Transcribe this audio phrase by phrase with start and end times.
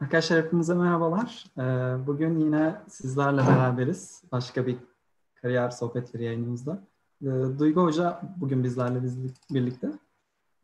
[0.00, 1.44] Arkadaşlar hepinize merhabalar.
[1.58, 4.22] Ee, bugün yine sizlerle beraberiz.
[4.32, 4.76] Başka bir
[5.34, 6.82] kariyer sohbetleri yayınımızda.
[7.22, 7.26] Ee,
[7.58, 9.02] Duygu Hoca bugün bizlerle
[9.50, 9.90] birlikte.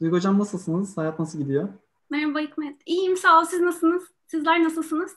[0.01, 0.97] Duygu Hocam nasılsınız?
[0.97, 1.69] Hayat nasıl gidiyor?
[2.11, 2.77] Merhaba Hikmet.
[2.87, 3.45] İyiyim sağ ol.
[3.45, 4.05] Siz nasılsınız?
[4.27, 5.17] Sizler nasılsınız?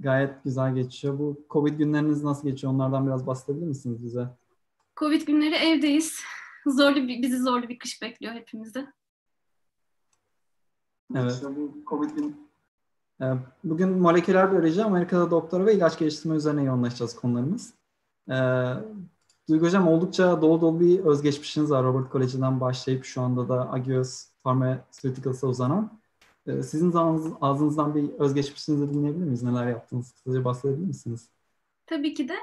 [0.00, 1.18] Gayet güzel geçiyor.
[1.18, 2.72] Bu Covid günleriniz nasıl geçiyor?
[2.72, 4.28] Onlardan biraz bahsedebilir misiniz bize?
[4.96, 6.20] Covid günleri evdeyiz.
[6.66, 8.86] Zorlu bir, bizi zorlu bir kış bekliyor hepimizi.
[11.14, 11.32] Evet.
[11.32, 12.47] İşte bu Covid gün
[13.64, 17.74] bugün moleküler biyoloji, Amerika'da doktora ve ilaç geliştirme üzerine yoğunlaşacağız konularımız.
[18.30, 18.34] Ee,
[19.48, 24.26] Duygu Hocam oldukça dolu dolu bir özgeçmişiniz var Robert College'den başlayıp şu anda da Agios
[24.44, 25.98] Pharmaceuticals'a uzanan.
[26.46, 26.92] Ee, sizin
[27.40, 29.42] ağzınızdan bir özgeçmişinizi dinleyebilir miyiz?
[29.42, 30.12] Neler yaptınız?
[30.12, 31.28] Kısaca bahsedebilir misiniz?
[31.86, 32.36] Tabii ki de.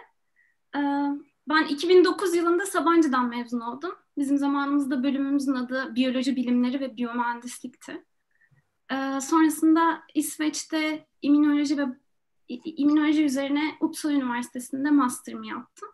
[1.49, 3.91] Ben 2009 yılında Sabancı'dan mezun oldum.
[4.17, 8.03] Bizim zamanımızda bölümümüzün adı Biyoloji Bilimleri ve Biyomühendislikti.
[8.91, 11.85] Ee, sonrasında İsveç'te immünoloji ve
[12.47, 15.89] immünoloji üzerine Uppsala Üniversitesi'nde master'ımı yaptım.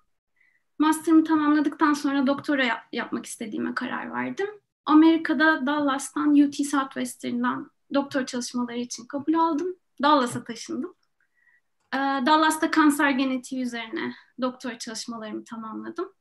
[0.80, 4.48] Master'ımı tamamladıktan sonra doktora yap- yapmak istediğime karar verdim.
[4.86, 9.76] Amerika'da Dallas'tan UT Southwestern'dan doktor çalışmaları için kabul aldım.
[10.02, 10.95] Dallas'a taşındım.
[11.94, 16.14] Ee, Dallas'ta kanser genetiği üzerine doktor çalışmalarımı tamamladım.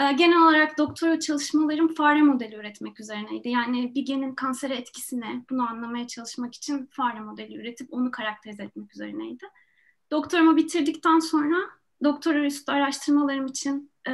[0.00, 3.48] Ee, genel olarak doktora çalışmalarım fare modeli üretmek üzerineydi.
[3.48, 8.94] Yani bir genin kansere etkisine bunu anlamaya çalışmak için fare modeli üretip onu karakterize etmek
[8.94, 9.44] üzerineydi.
[10.10, 11.56] Doktorumu bitirdikten sonra
[12.04, 14.12] doktora üstü araştırmalarım için e,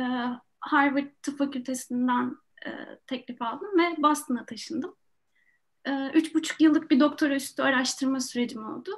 [0.60, 2.70] Harvard Tıp Fakültesinden e,
[3.06, 4.94] teklif aldım ve Boston'a taşındım.
[5.84, 8.90] E, üç buçuk yıllık bir doktora üstü araştırma sürecim oldu.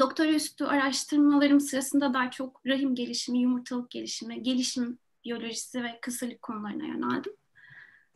[0.00, 6.84] Doktora üstü araştırmalarım sırasında daha çok rahim gelişimi, yumurtalık gelişimi, gelişim biyolojisi ve kısırlık konularına
[6.84, 7.32] yöneldim.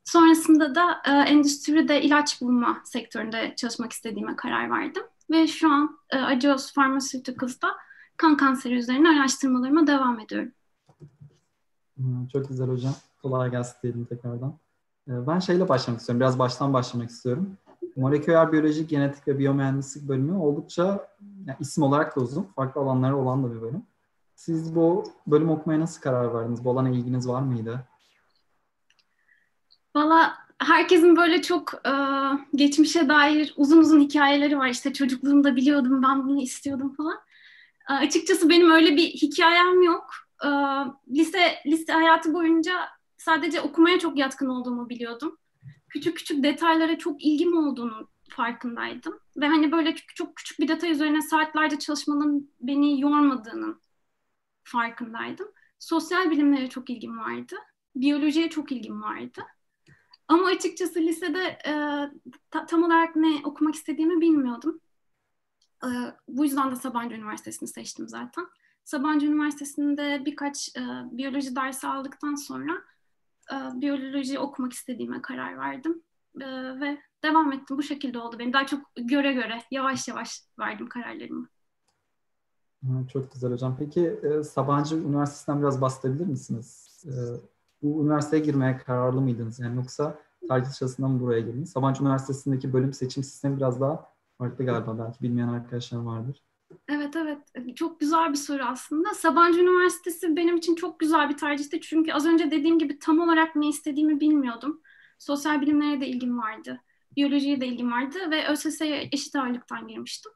[0.04, 5.02] Sonrasında da e, endüstride ilaç bulma sektöründe çalışmak istediğime karar verdim.
[5.30, 7.68] Ve şu an e, Agios Pharmaceuticals'da
[8.16, 10.52] kan kanseri üzerine araştırmalarıma devam ediyorum.
[12.32, 12.94] Çok güzel hocam.
[13.22, 14.54] Kolay gelsin diyelim tekrardan.
[15.08, 16.20] E, ben şeyle başlamak istiyorum.
[16.20, 17.56] Biraz baştan başlamak istiyorum.
[17.96, 21.08] Moleküler biyoloji, genetik ve biyomühendislik bölümü oldukça
[21.46, 22.42] yani isim olarak da uzun.
[22.56, 23.82] Farklı alanları olan da bir bölüm.
[24.38, 26.64] Siz bu bölüm okumaya nasıl karar verdiniz?
[26.64, 27.84] Bu alana ilginiz var mıydı?
[29.96, 31.92] Valla herkesin böyle çok e,
[32.54, 34.68] geçmişe dair uzun uzun hikayeleri var.
[34.68, 37.18] İşte çocukluğumda biliyordum ben bunu istiyordum falan.
[37.90, 40.10] E, açıkçası benim öyle bir hikayem yok.
[40.44, 40.48] E,
[41.14, 42.72] lise lise hayatı boyunca
[43.16, 45.38] sadece okumaya çok yatkın olduğumu biliyordum.
[45.88, 49.18] Küçük küçük detaylara çok ilgim olduğunu farkındaydım.
[49.36, 53.80] Ve hani böyle çok, küçük bir detay üzerine saatlerce çalışmanın beni yormadığının
[54.68, 55.48] farkındaydım.
[55.78, 57.56] Sosyal bilimlere çok ilgim vardı.
[57.96, 59.42] Biyolojiye çok ilgim vardı.
[60.28, 61.72] Ama açıkçası lisede e,
[62.50, 64.80] ta, tam olarak ne okumak istediğimi bilmiyordum.
[65.84, 65.88] E,
[66.28, 68.46] bu yüzden de Sabancı Üniversitesi'ni seçtim zaten.
[68.84, 70.80] Sabancı Üniversitesi'nde birkaç e,
[71.12, 72.72] biyoloji dersi aldıktan sonra
[73.52, 76.02] e, biyoloji okumak istediğime karar verdim.
[76.40, 76.46] E,
[76.80, 77.78] ve devam ettim.
[77.78, 78.52] Bu şekilde oldu benim.
[78.52, 81.48] Daha çok göre göre, yavaş yavaş verdim kararlarımı.
[83.12, 83.76] Çok güzel hocam.
[83.78, 86.88] Peki e, Sabancı Üniversitesi'nden biraz bahsedebilir misiniz?
[87.06, 87.12] E,
[87.82, 89.60] bu üniversiteye girmeye kararlı mıydınız?
[89.60, 90.18] Yani yoksa
[90.48, 91.70] tarih sırasında mı buraya girdiniz?
[91.70, 94.98] Sabancı Üniversitesi'ndeki bölüm seçim sistemi biraz daha farklı galiba.
[94.98, 96.42] Belki bilmeyen arkadaşlar vardır.
[96.88, 97.38] Evet evet.
[97.76, 99.14] Çok güzel bir soru aslında.
[99.14, 101.80] Sabancı Üniversitesi benim için çok güzel bir tercihti.
[101.80, 104.80] Çünkü az önce dediğim gibi tam olarak ne istediğimi bilmiyordum.
[105.18, 106.80] Sosyal bilimlere de ilgim vardı.
[107.16, 110.32] Biyolojiye de ilgim vardı ve ÖSS'ye eşit ağırlıktan girmiştim.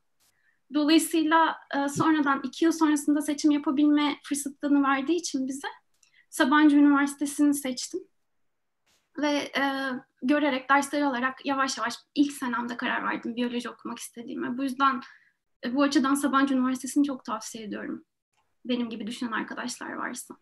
[0.75, 5.69] Dolayısıyla e, sonradan iki yıl sonrasında seçim yapabilme fırsatını verdiği için bize
[6.31, 8.01] Sabancı Üniversitesi'ni seçtim.
[9.19, 9.63] Ve e,
[10.23, 14.59] görerek, dersleri alarak yavaş yavaş ilk senemde karar verdim biyoloji okumak istediğime.
[14.59, 15.01] Bu yüzden
[15.65, 18.05] e, bu açıdan Sabancı Üniversitesi'ni çok tavsiye ediyorum.
[18.65, 20.37] Benim gibi düşünen arkadaşlar varsa.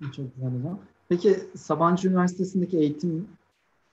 [0.00, 0.80] Çok güzel hocam.
[1.08, 3.28] Peki Sabancı Üniversitesi'ndeki eğitim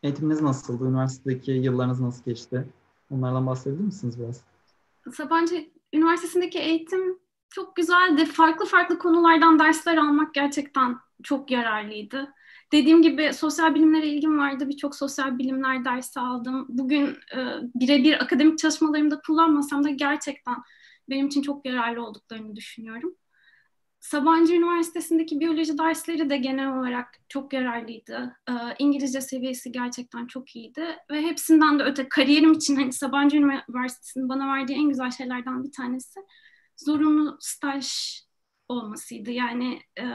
[0.04, 0.86] eğitiminiz nasıldı?
[0.86, 2.68] Üniversitedeki yıllarınız nasıl geçti?
[3.12, 4.42] Onlardan bahsedebilir misiniz biraz?
[5.12, 7.20] Sabancı Üniversitesi'ndeki eğitim
[7.50, 8.26] çok güzeldi.
[8.26, 12.34] Farklı farklı konulardan dersler almak gerçekten çok yararlıydı.
[12.72, 14.70] Dediğim gibi sosyal bilimlere ilgim vardı.
[14.70, 16.66] Birçok sosyal bilimler dersi aldım.
[16.70, 17.06] Bugün
[17.36, 17.38] e,
[17.76, 20.56] birebir akademik çalışmalarımda kullanmasam da gerçekten
[21.10, 23.16] benim için çok yararlı olduklarını düşünüyorum.
[24.04, 28.36] Sabancı Üniversitesi'ndeki biyoloji dersleri de genel olarak çok yararlıydı.
[28.50, 34.30] Ee, İngilizce seviyesi gerçekten çok iyiydi ve hepsinden de öte kariyerim için hani Sabancı Üniversitesi'nin
[34.30, 36.20] bana verdiği en güzel şeylerden bir tanesi
[36.78, 37.88] zorunlu staj
[38.68, 39.32] olmasıydı.
[39.32, 40.06] Yani e,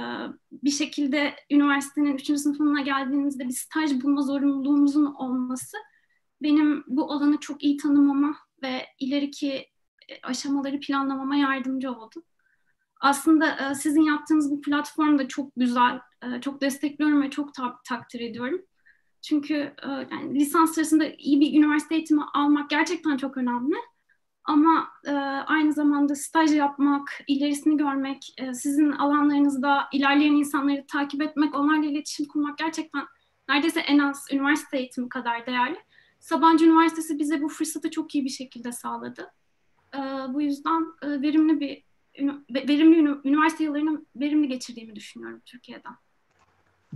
[0.53, 2.39] bir şekilde üniversitenin 3.
[2.39, 5.77] sınıfına geldiğinizde bir staj bulma zorunluluğumuzun olması
[6.43, 9.67] benim bu alanı çok iyi tanımama ve ileriki
[10.23, 12.23] aşamaları planlamama yardımcı oldu.
[13.01, 17.79] Aslında e, sizin yaptığınız bu platform da çok güzel, e, çok destekliyorum ve çok ta-
[17.85, 18.63] takdir ediyorum.
[19.23, 23.77] Çünkü e, yani lisans sırasında iyi bir üniversite eğitimi almak gerçekten çok önemli.
[24.45, 24.89] Ama
[25.47, 32.59] aynı zamanda staj yapmak, ilerisini görmek, sizin alanlarınızda ilerleyen insanları takip etmek, onlarla iletişim kurmak
[32.59, 33.05] gerçekten
[33.49, 35.79] neredeyse en az üniversite eğitimi kadar değerli.
[36.21, 39.33] Sabancı Üniversitesi bize bu fırsatı çok iyi bir şekilde sağladı.
[40.29, 41.88] Bu yüzden verimli bir
[42.51, 45.95] verimli üniversite yıllarını verimli geçirdiğimi düşünüyorum Türkiye'den.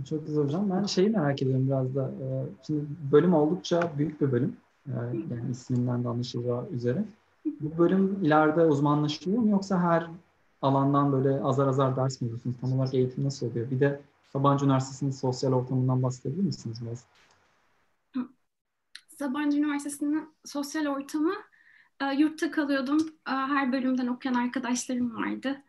[0.09, 0.69] Çok güzel hocam.
[0.69, 2.11] Ben şeyi merak ediyorum biraz da.
[2.21, 2.25] E,
[2.67, 4.57] şimdi bölüm oldukça büyük bir bölüm.
[4.87, 4.91] E,
[5.31, 7.05] yani isminden de anlaşılacağı üzere.
[7.45, 10.07] Bu bölüm ileride uzmanlaşıyor mu yoksa her
[10.61, 12.55] alandan böyle azar azar ders mi alıyorsunuz?
[12.61, 13.71] Tam olarak eğitim nasıl oluyor?
[13.71, 14.01] Bir de
[14.33, 17.05] Sabancı Üniversitesi'nin sosyal ortamından bahsedebilir misiniz biraz?
[19.17, 21.33] Sabancı Üniversitesi'nin sosyal ortamı
[22.11, 22.99] e, yurtta kalıyordum.
[23.27, 25.61] E, her bölümden okuyan arkadaşlarım vardı.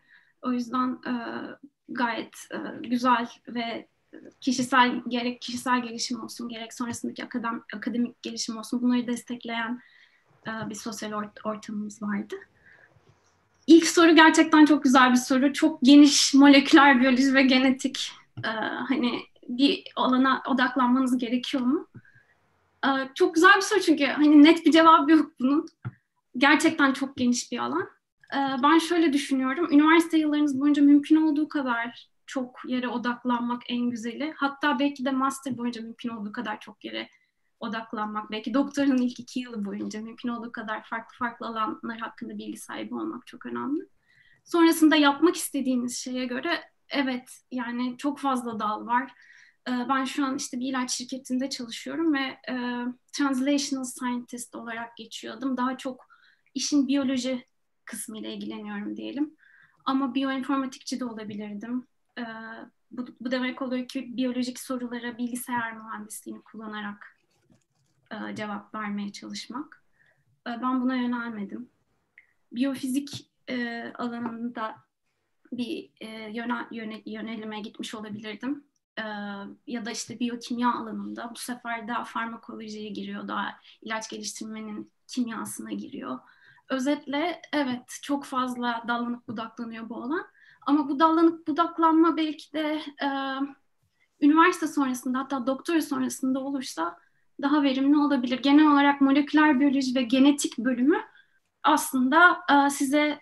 [0.42, 1.14] O yüzden e,
[1.88, 3.88] gayet e, güzel ve
[4.40, 9.80] kişisel gerek kişisel gelişim olsun gerek sonrasındaki akadem, akademik gelişim olsun bunları destekleyen
[10.46, 12.34] e, bir sosyal ort- ortamımız vardı.
[13.66, 15.52] İlk soru gerçekten çok güzel bir soru.
[15.52, 18.12] Çok geniş moleküler biyoloji ve genetik
[18.44, 18.48] e,
[18.88, 21.88] hani bir alana odaklanmanız gerekiyor mu?
[23.14, 25.68] Çok güzel bir soru çünkü hani net bir cevap yok bunun.
[26.38, 27.88] Gerçekten çok geniş bir alan.
[28.34, 29.68] E, ben şöyle düşünüyorum.
[29.72, 34.34] Üniversite yıllarınız boyunca mümkün olduğu kadar çok yere odaklanmak en güzeli.
[34.36, 37.08] Hatta belki de master boyunca mümkün olduğu kadar çok yere
[37.60, 42.56] odaklanmak, belki doktorun ilk iki yılı boyunca mümkün olduğu kadar farklı farklı alanlar hakkında bilgi
[42.56, 43.88] sahibi olmak çok önemli.
[44.44, 49.12] Sonrasında yapmak istediğiniz şeye göre evet yani çok fazla dal var.
[49.68, 55.56] Ee, ben şu an işte bir ilaç şirketinde çalışıyorum ve e, translational scientist olarak geçiyordum.
[55.56, 56.13] Daha çok
[56.54, 57.44] işin biyoloji
[57.84, 59.36] kısmı ile ilgileniyorum diyelim.
[59.84, 61.86] Ama biyoinformatikçi de olabilirdim.
[62.18, 62.22] Ee,
[62.90, 67.16] bu, bu demek oluyor ki biyolojik sorulara bilgisayar mühendisliğini kullanarak
[68.10, 69.84] e, cevap vermeye çalışmak.
[70.46, 71.68] E, ben buna yönelmedim.
[72.52, 74.76] Biyofizik e, alanında
[75.52, 78.64] bir e, yöne, yöne, yönelime gitmiş olabilirdim.
[78.98, 79.02] E,
[79.66, 86.18] ya da işte biyokimya alanında bu sefer daha farmakolojiye giriyor, daha ilaç geliştirmenin kimyasına giriyor.
[86.68, 90.26] Özetle evet çok fazla dallanıp budaklanıyor bu alan.
[90.66, 93.08] Ama bu dallanıp budaklanma belki de e,
[94.20, 96.98] üniversite sonrasında hatta doktora sonrasında olursa
[97.42, 98.42] daha verimli olabilir.
[98.42, 101.00] Genel olarak moleküler biyoloji ve genetik bölümü
[101.62, 103.20] aslında e, size e,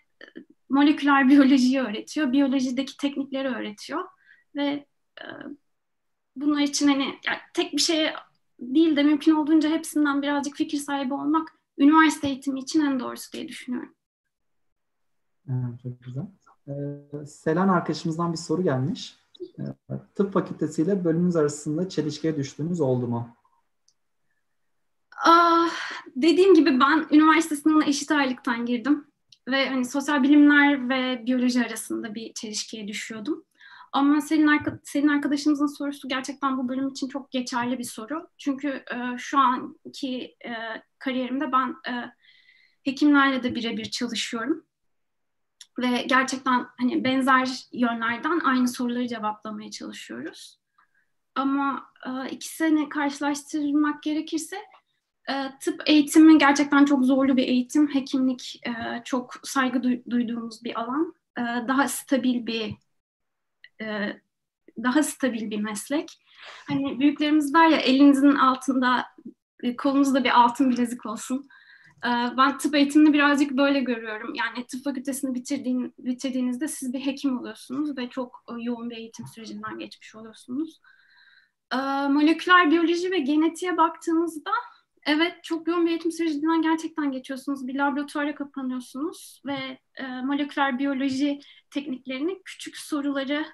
[0.68, 4.04] moleküler biyolojiyi öğretiyor, biyolojideki teknikleri öğretiyor
[4.56, 4.86] ve
[5.20, 5.24] e,
[6.36, 8.14] bunlar için hani yani tek bir şeye
[8.60, 13.48] değil de mümkün olduğunca hepsinden birazcık fikir sahibi olmak üniversite eğitimi için en doğrusu diye
[13.48, 13.94] düşünüyorum.
[15.48, 16.24] Evet, çok güzel.
[16.68, 19.16] Ee, Selen arkadaşımızdan bir soru gelmiş.
[19.58, 19.62] Ee,
[20.14, 23.36] tıp fakültesiyle bölümümüz arasında çelişkiye düştüğünüz oldu mu?
[25.24, 25.70] Ah,
[26.16, 29.06] dediğim gibi ben üniversite sınavına eşit aylıktan girdim
[29.48, 33.44] ve hani sosyal bilimler ve biyoloji arasında bir çelişkiye düşüyordum.
[33.92, 38.28] Ama senin, arka, senin arkadaşımızın sorusu gerçekten bu bölüm için çok geçerli bir soru.
[38.38, 40.52] Çünkü e, şu anki e,
[40.98, 42.12] kariyerimde ben e,
[42.82, 44.64] hekimlerle de birebir çalışıyorum.
[45.78, 50.58] Ve gerçekten hani benzer yönlerden aynı soruları cevaplamaya çalışıyoruz.
[51.34, 54.56] Ama e, ikisini karşılaştırmak gerekirse
[55.28, 57.94] e, tıp eğitimi gerçekten çok zorlu bir eğitim.
[57.94, 61.14] Hekimlik e, çok saygı duyduğumuz bir alan.
[61.38, 62.74] E, daha stabil bir
[63.82, 64.20] e,
[64.82, 66.08] daha stabil bir meslek.
[66.68, 69.06] Hani büyüklerimiz var ya elinizin altında
[69.62, 71.48] e, kolunuzda bir altın bilezik olsun.
[72.04, 74.34] E, ben tıp eğitimini birazcık böyle görüyorum.
[74.34, 79.78] Yani tıp fakültesini bitirdiğin, bitirdiğinizde siz bir hekim oluyorsunuz ve çok yoğun bir eğitim sürecinden
[79.78, 80.80] geçmiş oluyorsunuz.
[82.10, 84.50] Moleküler biyoloji ve genetiğe baktığımızda
[85.06, 87.66] Evet, çok yoğun bir eğitim sürecinden gerçekten geçiyorsunuz.
[87.66, 89.78] Bir laboratuvara kapanıyorsunuz ve
[90.24, 93.46] moleküler biyoloji tekniklerini küçük soruları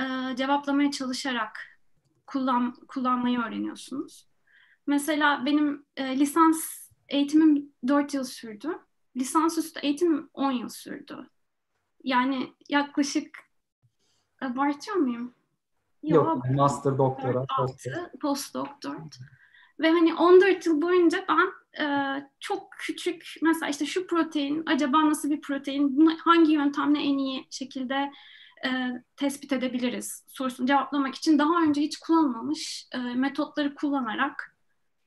[0.00, 1.80] e, cevaplamaya çalışarak
[2.26, 4.28] kullan, kullanmayı öğreniyorsunuz.
[4.86, 8.78] Mesela benim e, lisans eğitimim 4 yıl sürdü.
[9.16, 11.30] Lisansüstü eğitimim 10 yıl sürdü.
[12.04, 13.38] Yani yaklaşık
[14.40, 15.34] abartıyor muyum?
[16.02, 17.46] Yok, Yok master, doktora,
[18.20, 18.98] postdoc 4.
[19.80, 21.52] Ve hani 14 yıl boyunca ben
[21.84, 21.86] e,
[22.40, 27.46] çok küçük mesela işte şu protein acaba nasıl bir protein bunu hangi yöntemle en iyi
[27.50, 28.12] şekilde
[28.66, 34.56] e, tespit edebiliriz sorusunu cevaplamak için daha önce hiç kullanılmamış e, metotları kullanarak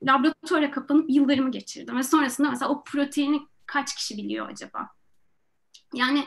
[0.02, 4.88] laboratuvara kapanıp yıllarımı geçirdim ve sonrasında mesela o proteini kaç kişi biliyor acaba?
[5.94, 6.24] Yani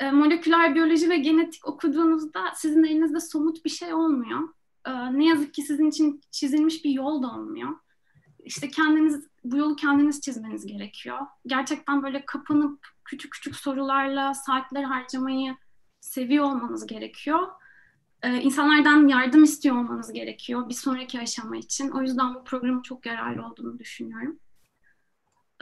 [0.00, 4.48] e, moleküler biyoloji ve genetik okuduğunuzda sizin elinizde somut bir şey olmuyor.
[4.86, 7.70] E, ne yazık ki sizin için çizilmiş bir yol da olmuyor.
[8.44, 11.18] İşte kendiniz bu yolu kendiniz çizmeniz gerekiyor.
[11.46, 15.56] Gerçekten böyle kapanıp küçük küçük sorularla saatler harcamayı
[16.06, 17.48] seviyor olmanız gerekiyor.
[18.22, 21.90] Ee, insanlardan yardım istiyor olmanız gerekiyor bir sonraki aşama için.
[21.90, 24.38] O yüzden bu programın çok yararlı olduğunu düşünüyorum.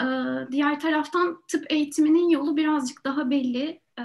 [0.01, 0.05] Ee,
[0.53, 3.81] diğer taraftan tıp eğitiminin yolu birazcık daha belli.
[3.99, 4.03] Ee,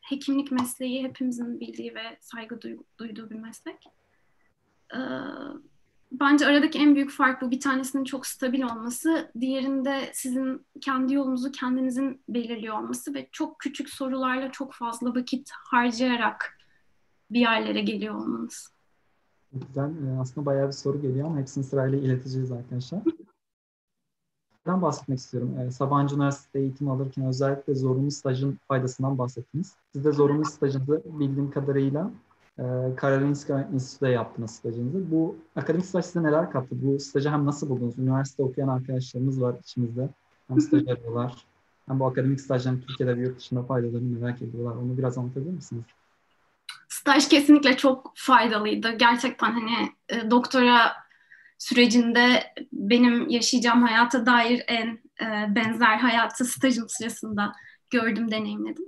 [0.00, 2.60] hekimlik mesleği hepimizin bildiği ve saygı
[2.98, 3.84] duyduğu bir meslek.
[4.94, 4.98] Ee,
[6.20, 7.50] bence aradaki en büyük fark bu.
[7.50, 13.90] Bir tanesinin çok stabil olması, diğerinde sizin kendi yolunuzu kendinizin belirliyor olması ve çok küçük
[13.90, 16.58] sorularla çok fazla vakit harcayarak
[17.30, 18.72] bir yerlere geliyor olmanız.
[19.52, 19.90] Güzel.
[20.06, 23.02] Ee, aslında bayağı bir soru geliyor ama hepsini sırayla ileteceğiz arkadaşlar.
[24.66, 25.58] Ben bahsetmek istiyorum.
[25.58, 29.76] Ee, Sabancı Üniversitesi'de eğitim alırken özellikle zorunlu stajın faydasından bahsettiniz.
[29.92, 32.10] Siz de zorunlu stajınızı bildiğim kadarıyla
[32.58, 32.64] e,
[32.96, 35.10] Karolinska Enstitü'de yaptınız stajınızı.
[35.10, 36.68] Bu akademik staj size neler kattı?
[36.70, 37.98] Bu stajı hem nasıl buldunuz?
[37.98, 40.08] Üniversite okuyan arkadaşlarımız var içimizde.
[40.48, 41.44] Hem staj arıyorlar.
[41.88, 44.76] Hem bu akademik stajların Türkiye'de ve yurt dışında faydalarını merak ediyorlar.
[44.76, 45.84] Onu biraz anlatabilir misiniz?
[46.88, 48.92] Staj kesinlikle çok faydalıydı.
[48.92, 50.92] Gerçekten hani e, doktora
[51.58, 52.42] sürecinde
[52.72, 54.86] benim yaşayacağım hayata dair en
[55.20, 57.52] e, benzer hayatı stajım sırasında
[57.90, 58.84] gördüm, deneyimledim.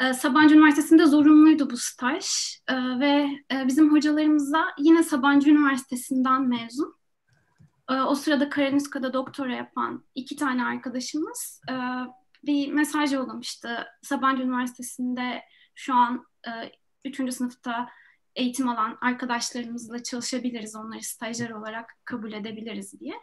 [0.00, 2.26] E, Sabancı Üniversitesi'nde zorunluydu bu staj
[2.68, 6.96] e, ve e, bizim hocalarımıza yine Sabancı Üniversitesi'nden mezun.
[7.90, 11.74] E, o sırada Karolinska'da doktora yapan iki tane arkadaşımız e,
[12.46, 13.86] bir mesaj yollamıştı.
[14.02, 15.42] Sabancı Üniversitesi'nde
[15.74, 16.50] şu an e,
[17.04, 17.88] üçüncü sınıfta
[18.36, 23.14] eğitim alan arkadaşlarımızla çalışabiliriz, onları stajyer olarak kabul edebiliriz diye.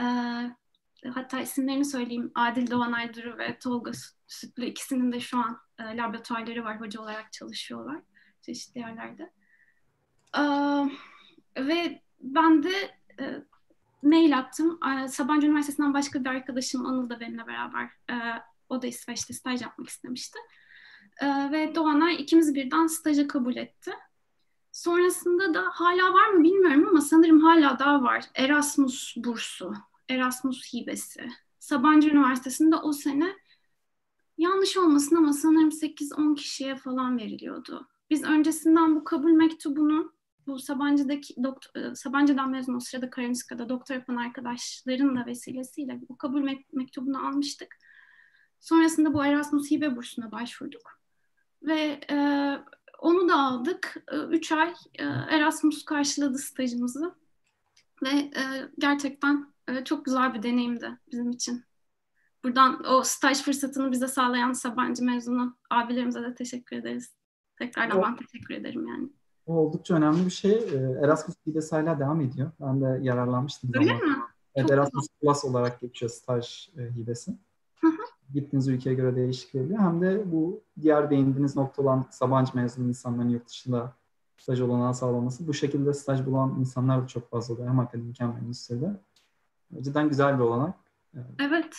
[0.00, 0.50] Ee,
[1.14, 2.32] hatta isimlerini söyleyeyim.
[2.34, 3.92] Adil Doğan Ayduru ve Tolga
[4.26, 8.00] Sütlü ikisinin de şu an e, laboratuvarları var, hoca olarak çalışıyorlar
[8.42, 9.30] çeşitli yerlerde.
[10.38, 10.42] Ee,
[11.56, 12.72] ve ben de
[13.20, 13.42] e,
[14.02, 14.80] mail attım.
[14.84, 18.14] E, Sabancı Üniversitesi'nden başka bir arkadaşım Anıl da benimle beraber e,
[18.68, 20.38] o da İsveç'te staj yapmak istemişti.
[21.20, 23.92] E, ve Doğanay ikimiz birden staja kabul etti.
[24.72, 28.24] Sonrasında da hala var mı bilmiyorum ama sanırım hala daha var.
[28.34, 29.74] Erasmus bursu,
[30.08, 31.28] Erasmus hibesi.
[31.58, 33.36] Sabancı Üniversitesi'nde o sene
[34.38, 37.88] yanlış olmasın ama sanırım 8-10 kişiye falan veriliyordu.
[38.10, 40.12] Biz öncesinden bu kabul mektubunu
[40.46, 46.18] bu Sabancı'daki doktor, e, Sabancı'dan mezun o sırada Karolinska'da doktor yapan arkadaşların da vesilesiyle bu
[46.18, 47.76] kabul mektubunu almıştık.
[48.60, 51.00] Sonrasında bu Erasmus hibe bursuna başvurduk.
[51.62, 52.16] Ve e,
[52.98, 53.96] onu da aldık.
[54.12, 57.14] E, üç ay e, Erasmus karşıladı stajımızı.
[58.02, 58.42] Ve e,
[58.78, 59.46] gerçekten
[59.84, 61.67] çok güzel bir deneyimdi bizim için.
[62.44, 67.14] Buradan o staj fırsatını bize sağlayan Sabancı mezunu abilerimize de teşekkür ederiz.
[67.58, 69.08] Tekrardan ben teşekkür ederim yani.
[69.46, 70.52] O oldukça önemli bir şey.
[71.02, 72.50] Erasmus hibesi hala devam ediyor.
[72.60, 73.70] Ben de yararlanmıştım.
[73.74, 74.08] Öyle zaman.
[74.08, 74.16] mi?
[74.54, 77.30] Evet, Erasmus Plus olarak geçiyor staj hibesi.
[77.80, 79.78] Hı hı gittiğiniz ülkeye göre değişik oluyor.
[79.78, 83.92] Hem de bu diğer değindiğiniz nokta olan Sabancı mezunu insanların yurt dışında
[84.38, 85.48] staj olanağı sağlaması.
[85.48, 87.68] Bu şekilde staj bulan insanlar da çok fazla oluyor.
[87.68, 88.90] Hem akademik hem endüstride.
[89.82, 90.74] Cidden güzel bir olanak.
[91.38, 91.76] Evet.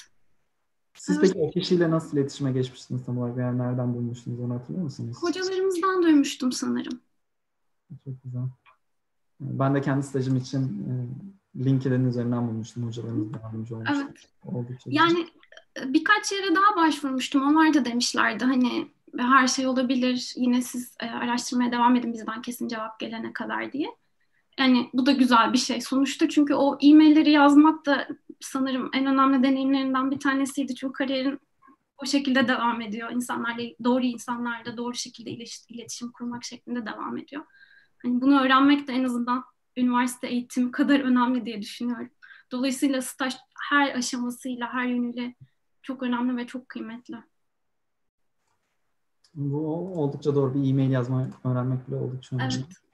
[0.94, 3.38] Siz peki o kişiyle nasıl iletişime geçmiştiniz tam olarak?
[3.38, 5.18] Yani nereden bulmuştunuz onu hatırlıyor musunuz?
[5.22, 7.00] Hocalarımızdan duymuştum sanırım.
[8.06, 8.42] Çok güzel.
[9.40, 10.94] Ben de kendi stajım için e,
[11.66, 13.90] LinkedIn üzerinden bulmuştum hocalarımız yardımcı olmuş.
[13.94, 14.28] Evet.
[14.46, 15.28] Oldukça yani
[15.86, 17.42] birkaç yere daha başvurmuştum.
[17.42, 20.34] Onlar da demişlerdi hani her şey olabilir.
[20.36, 23.96] Yine siz e, araştırmaya devam edin bizden kesin cevap gelene kadar diye.
[24.60, 28.08] Yani bu da güzel bir şey sonuçta çünkü o e-mailleri yazmak da
[28.42, 30.76] sanırım en önemli deneyimlerinden bir tanesiydi.
[30.76, 31.40] Çünkü kariyerin
[32.04, 33.12] o şekilde devam ediyor.
[33.12, 35.32] İnsanlarla doğru insanlarla doğru şekilde
[35.70, 37.44] iletişim kurmak şeklinde devam ediyor.
[38.04, 39.44] Hani bunu öğrenmek de en azından
[39.78, 42.10] üniversite eğitimi kadar önemli diye düşünüyorum.
[42.52, 43.36] Dolayısıyla staj
[43.70, 45.36] her aşamasıyla, her yönüyle
[45.82, 47.16] çok önemli ve çok kıymetli.
[49.36, 49.58] Bu
[50.02, 50.54] oldukça doğru.
[50.54, 52.54] Bir e-mail yazma öğrenmek bile oldukça önemli.
[52.56, 52.89] Evet.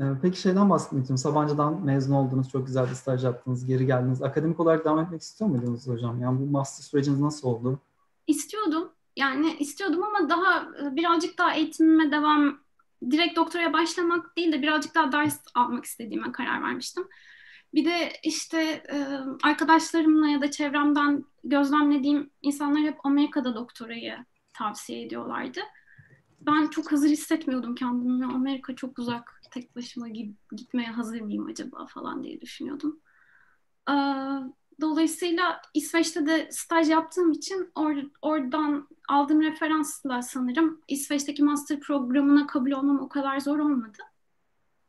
[0.00, 1.22] Ee, peki şeyden bahsetmek istiyorum.
[1.22, 4.22] Sabancı'dan mezun oldunuz, çok güzel bir staj yaptınız, geri geldiniz.
[4.22, 6.20] Akademik olarak devam etmek istiyor muydunuz hocam?
[6.20, 7.80] Yani bu master süreciniz nasıl oldu?
[8.26, 8.92] İstiyordum.
[9.16, 12.58] Yani istiyordum ama daha e, birazcık daha eğitimime devam,
[13.10, 17.04] direkt doktoraya başlamak değil de birazcık daha ders almak istediğime karar vermiştim.
[17.74, 18.60] Bir de işte
[18.92, 24.16] e, arkadaşlarımla ya da çevremden gözlemlediğim insanlar hep Amerika'da doktorayı
[24.52, 25.60] tavsiye ediyorlardı.
[26.40, 28.26] Ben çok hazır hissetmiyordum kendimi.
[28.26, 30.08] Amerika çok uzak, tek başıma
[30.52, 33.00] gitmeye hazır mıyım acaba falan diye düşünüyordum.
[33.90, 33.94] Ee,
[34.80, 42.70] Dolayısıyla İsveç'te de staj yaptığım için or, oradan aldığım referansla sanırım İsveç'teki master programına kabul
[42.70, 43.98] olmam o kadar zor olmadı.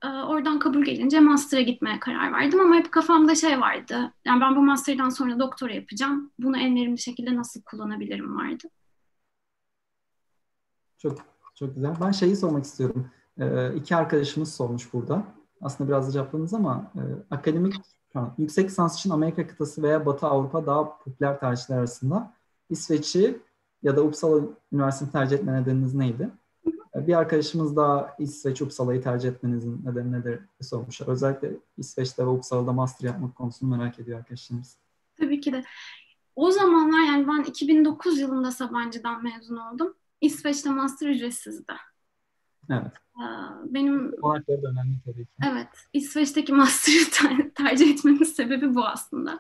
[0.04, 4.14] Ee, oradan kabul gelince master'a gitmeye karar verdim ama hep kafamda şey vardı.
[4.26, 6.32] Yani ben bu master'dan sonra doktora yapacağım.
[6.40, 8.68] Bunu en verimli şekilde nasıl kullanabilirim vardı.
[10.98, 11.18] Çok
[11.56, 11.96] çok güzel.
[12.02, 13.12] Ben şeyi sormak istiyorum.
[13.40, 15.24] Ee, iki arkadaşımız sormuş burada.
[15.62, 17.02] Aslında biraz da cevapladınız ama e,
[17.36, 17.76] akademik
[18.38, 22.34] yüksek lisans için Amerika kıtası veya Batı Avrupa daha popüler tercihler arasında
[22.70, 23.42] İsveç'i
[23.84, 26.30] ya da Uppsala Üniversitesi'ni tercih etme nedeniniz neydi?
[26.96, 31.08] Bir arkadaşımız da İsveç Uppsala'yı tercih etmenizin nedeni nedir sormuşlar.
[31.08, 34.78] Özellikle İsveç'te ve Uppsala'da master yapmak konusunu merak ediyor arkadaşlarımız.
[35.18, 35.64] Tabii ki de.
[36.36, 39.94] O zamanlar yani ben 2009 yılında Sabancı'dan mezun oldum.
[40.22, 41.74] İsveç'te master ücretsizdi.
[42.70, 42.94] Evet.
[43.66, 45.32] Benim Konakları da önemli tabii ki.
[45.52, 45.68] Evet.
[45.94, 49.40] İsveç'teki master'ı tercih etmemin sebebi bu aslında.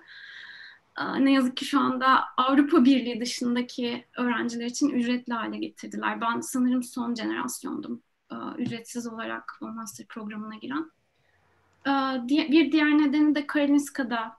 [1.19, 6.21] Ne yazık ki şu anda Avrupa Birliği dışındaki öğrenciler için ücretli hale getirdiler.
[6.21, 8.01] Ben sanırım son jenerasyondum
[8.57, 10.91] ücretsiz olarak o master programına giren.
[12.27, 14.37] Bir diğer nedeni de Karolinska'da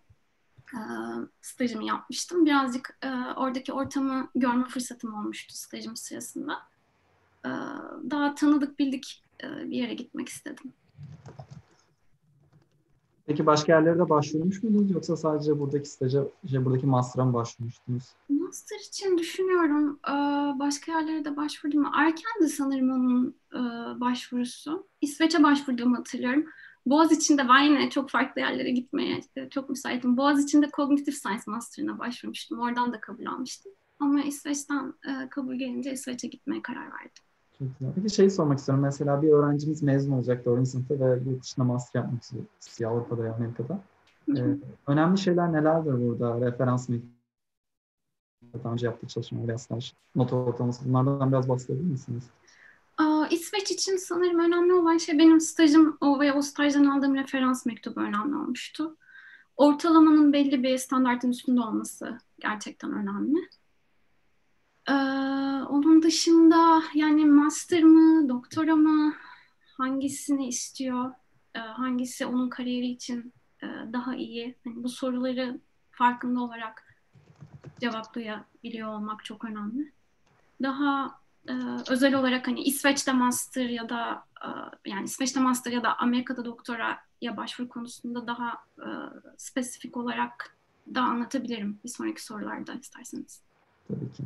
[1.40, 2.46] stajımı yapmıştım.
[2.46, 2.98] Birazcık
[3.36, 6.58] oradaki ortamı görme fırsatım olmuştu stajım sırasında.
[8.10, 10.72] Daha tanıdık bildik bir yere gitmek istedim.
[13.26, 18.04] Peki başka yerlere de başvurmuş muydunuz yoksa sadece buradaki staja, şey, buradaki master'a mı başvurmuştunuz?
[18.28, 20.00] Master için düşünüyorum.
[20.58, 21.86] Başka yerlere de başvurdum.
[21.94, 23.34] Erkendi sanırım onun
[24.00, 24.86] başvurusu.
[25.00, 26.46] İsveç'e başvurduğumu hatırlıyorum.
[26.86, 30.16] Boğaz içinde ben yine çok farklı yerlere gitmeye çok müsaitim.
[30.16, 32.60] Boğaz içinde Cognitive Science Master'ına başvurmuştum.
[32.60, 33.72] Oradan da kabul almıştım.
[34.00, 34.94] Ama İsveç'ten
[35.30, 37.22] kabul gelince İsveç'e gitmeye karar verdim.
[37.58, 37.94] Çok güzel.
[37.94, 38.84] Peki şey sormak istiyorum.
[38.84, 40.68] Mesela bir öğrencimiz mezun olacak 4.
[40.68, 42.22] sınıfta ve yurt dışında master yapmak
[42.60, 43.80] istiyor Avrupa'da ya Amerika'da.
[44.36, 46.46] Ee, önemli şeyler nelerdir burada?
[46.46, 46.96] Referans mı?
[48.64, 52.24] Daha önce yaptığı çalışma veya staj, not ortalaması bunlardan biraz bahsedebilir misiniz?
[52.98, 57.66] Aa, İsveç için sanırım önemli olan şey benim stajım o ve o stajdan aldığım referans
[57.66, 58.96] mektubu önemli olmuştu.
[59.56, 63.38] Ortalamanın belli bir standartın üstünde olması gerçekten önemli.
[64.88, 64.92] Ee,
[65.68, 69.14] onun dışında yani master mı, doktora mı,
[69.78, 71.12] hangisini istiyor,
[71.54, 74.54] ee, hangisi onun kariyeri için e, daha iyi.
[74.64, 76.96] Yani bu soruları farkında olarak
[77.80, 79.92] cevaplayabiliyor olmak çok önemli.
[80.62, 81.52] Daha e,
[81.88, 84.48] özel olarak hani İsveç'te master ya da e,
[84.90, 88.88] yani İsveç'te master ya da Amerika'da doktora ya başvuru konusunda daha e,
[89.36, 90.56] spesifik olarak
[90.94, 93.42] da anlatabilirim bir sonraki sorularda isterseniz.
[93.88, 94.22] Tabii ki.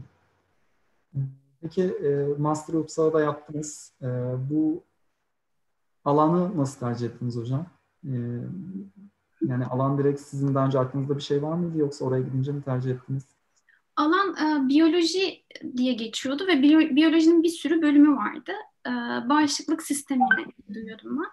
[1.61, 3.92] Peki e, Master Uppsala'da yaptınız.
[4.03, 4.07] E,
[4.51, 4.85] bu
[6.05, 7.66] alanı nasıl tercih ettiniz hocam?
[8.05, 8.14] E,
[9.42, 12.62] yani alan direkt sizin daha önce aklınızda bir şey var mıydı yoksa oraya gidince mi
[12.62, 13.25] tercih ettiniz?
[13.96, 15.42] Alan e, biyoloji
[15.77, 18.53] diye geçiyordu ve biyo, biyolojinin bir sürü bölümü vardı.
[19.29, 21.31] Bağışıklık sistemini duyuyordum ben.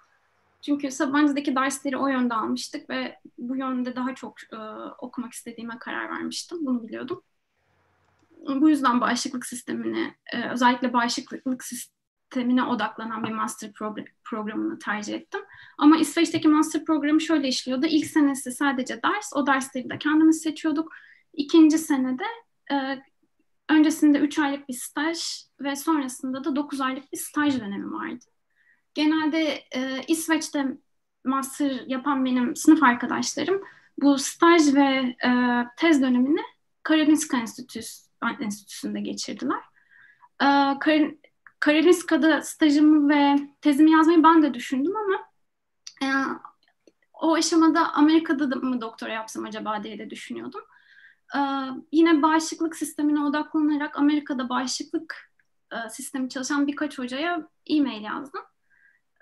[0.62, 4.36] Çünkü Sabancı'daki dersleri o yönde almıştık ve bu yönde daha çok
[5.00, 6.58] okumak istediğime karar vermiştim.
[6.66, 7.22] Bunu biliyordum
[8.48, 13.72] bu yüzden bağışıklık sistemini, e, özellikle bağışıklık sistemine odaklanan bir master
[14.24, 15.42] programını tercih ettim.
[15.78, 17.86] Ama İsveç'teki master programı şöyle işliyordu.
[17.86, 20.92] İlk senesi sadece ders, o dersleri de kendimiz seçiyorduk.
[21.34, 22.24] İkinci senede
[22.72, 23.04] e,
[23.70, 25.20] öncesinde 3 aylık bir staj
[25.62, 28.26] ve sonrasında da 9 aylık bir staj dönemi vardı.
[28.94, 30.78] Genelde e, İsveç'te
[31.26, 33.62] master yapan benim sınıf arkadaşlarım
[34.02, 35.16] bu staj ve
[35.78, 36.42] tez dönemini
[36.84, 38.07] Karolinska Enstitüsü
[38.40, 39.60] Enstitüsü'nde geçirdiler.
[40.44, 40.80] Ee,
[41.60, 45.20] Karolinska'da stajımı ve tezimi yazmayı ben de düşündüm ama
[46.04, 46.08] e,
[47.14, 50.62] o aşamada Amerika'da da mı doktora yapsam acaba diye de düşünüyordum.
[51.36, 51.40] Ee,
[51.92, 55.32] yine bağışıklık sistemine odaklanarak Amerika'da bağışıklık
[55.72, 58.42] e, sistemi çalışan birkaç hocaya e-mail yazdım.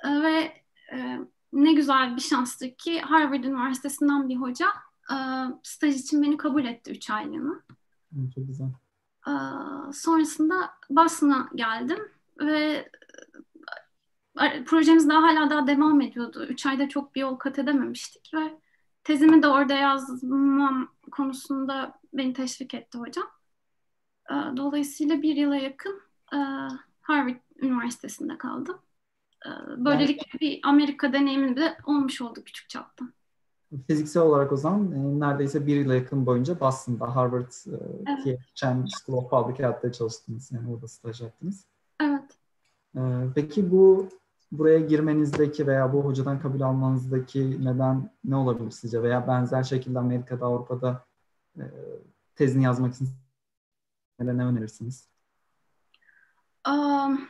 [0.04, 1.20] Ee, ve e,
[1.54, 4.68] ne güzel bir şanstır ki Harvard Üniversitesi'nden bir hoca
[5.64, 7.64] staj için beni kabul etti üç aylığına.
[8.36, 8.68] Çok güzel.
[9.94, 12.90] Sonrasında Boston'a geldim ve
[14.42, 16.46] e, projemiz daha hala daha devam ediyordu.
[16.46, 18.60] Üç ayda çok bir yol kat edememiştik ve
[19.04, 23.28] tezimi de orada yazmam konusunda beni teşvik etti hocam.
[24.58, 26.02] Dolayısıyla bir yıla yakın
[27.02, 28.80] Harvard Üniversitesi'nde kaldım.
[29.78, 33.06] Böylelikle bir Amerika deneyimim de olmuş oldu küçük çapta
[33.88, 37.78] fiziksel olarak o zaman e, neredeyse bir yıla yakın boyunca Boston'da Harvard e,
[38.26, 38.40] evet.
[38.56, 40.52] Chen School of Public Health'te çalıştınız.
[40.52, 41.66] Yani orada staj yaptınız.
[42.02, 42.38] Evet.
[42.96, 43.02] E,
[43.36, 44.10] peki bu
[44.52, 49.04] buraya girmenizdeki veya bu hocadan kabul almanızdaki neden ne olabilir sizce?
[49.04, 51.06] Veya benzer şekilde Amerika'da, Avrupa'da
[51.58, 51.64] e,
[52.36, 53.10] tezini yazmak için
[54.20, 55.08] ne önerirsiniz?
[56.70, 57.28] Um,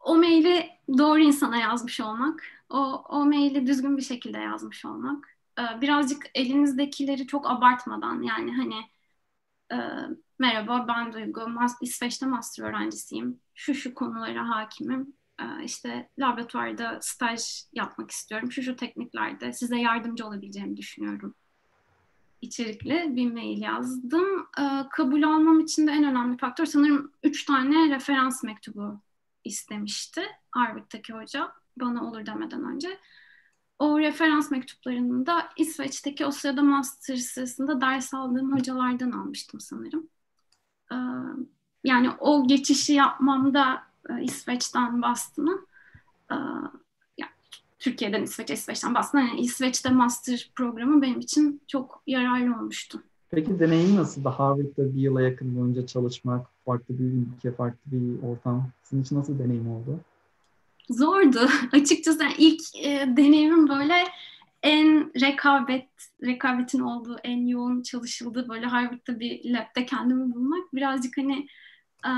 [0.00, 5.35] o maili doğru insana yazmış olmak, o, o maili düzgün bir şekilde yazmış olmak,
[5.80, 8.80] birazcık elinizdekileri çok abartmadan yani hani
[9.72, 9.76] e,
[10.38, 11.46] merhaba ben Duygu,
[11.82, 18.76] İsveç'te master öğrencisiyim, şu şu konulara hakimim, e, işte laboratuvarda staj yapmak istiyorum, şu şu
[18.76, 21.34] tekniklerde size yardımcı olabileceğimi düşünüyorum
[22.40, 24.48] içerikli bir mail yazdım.
[24.90, 29.00] kabul almam için de en önemli faktör sanırım üç tane referans mektubu
[29.44, 32.98] istemişti Harvard'daki hoca bana olur demeden önce.
[33.78, 40.08] O referans mektuplarını da İsveç'teki o sırada master sırasında ders aldığım hocalardan almıştım sanırım.
[40.92, 40.96] Ee,
[41.84, 45.58] yani o geçişi yapmamda e, İsveç'ten Boston'a
[46.30, 46.36] e,
[47.18, 47.30] yani
[47.78, 53.02] Türkiye'den İsveç'e, İsveç'ten Boston'a yani İsveç'te master programı benim için çok yararlı olmuştu.
[53.30, 54.28] Peki deneyim nasıldı?
[54.28, 58.68] Harvard'da bir yıla yakın boyunca çalışmak, farklı bir ülke, farklı bir ortam.
[58.82, 60.00] Sizin için nasıl deneyim oldu?
[60.90, 61.48] Zordu.
[61.72, 63.94] Açıkçası ilk e, deneyimim böyle
[64.62, 65.88] en rekabet,
[66.22, 71.48] rekabetin olduğu, en yoğun çalışıldığı böyle Harvard'da bir lab'de kendimi bulmak birazcık hani
[72.06, 72.12] e,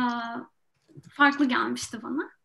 [1.10, 2.38] farklı gelmişti bana.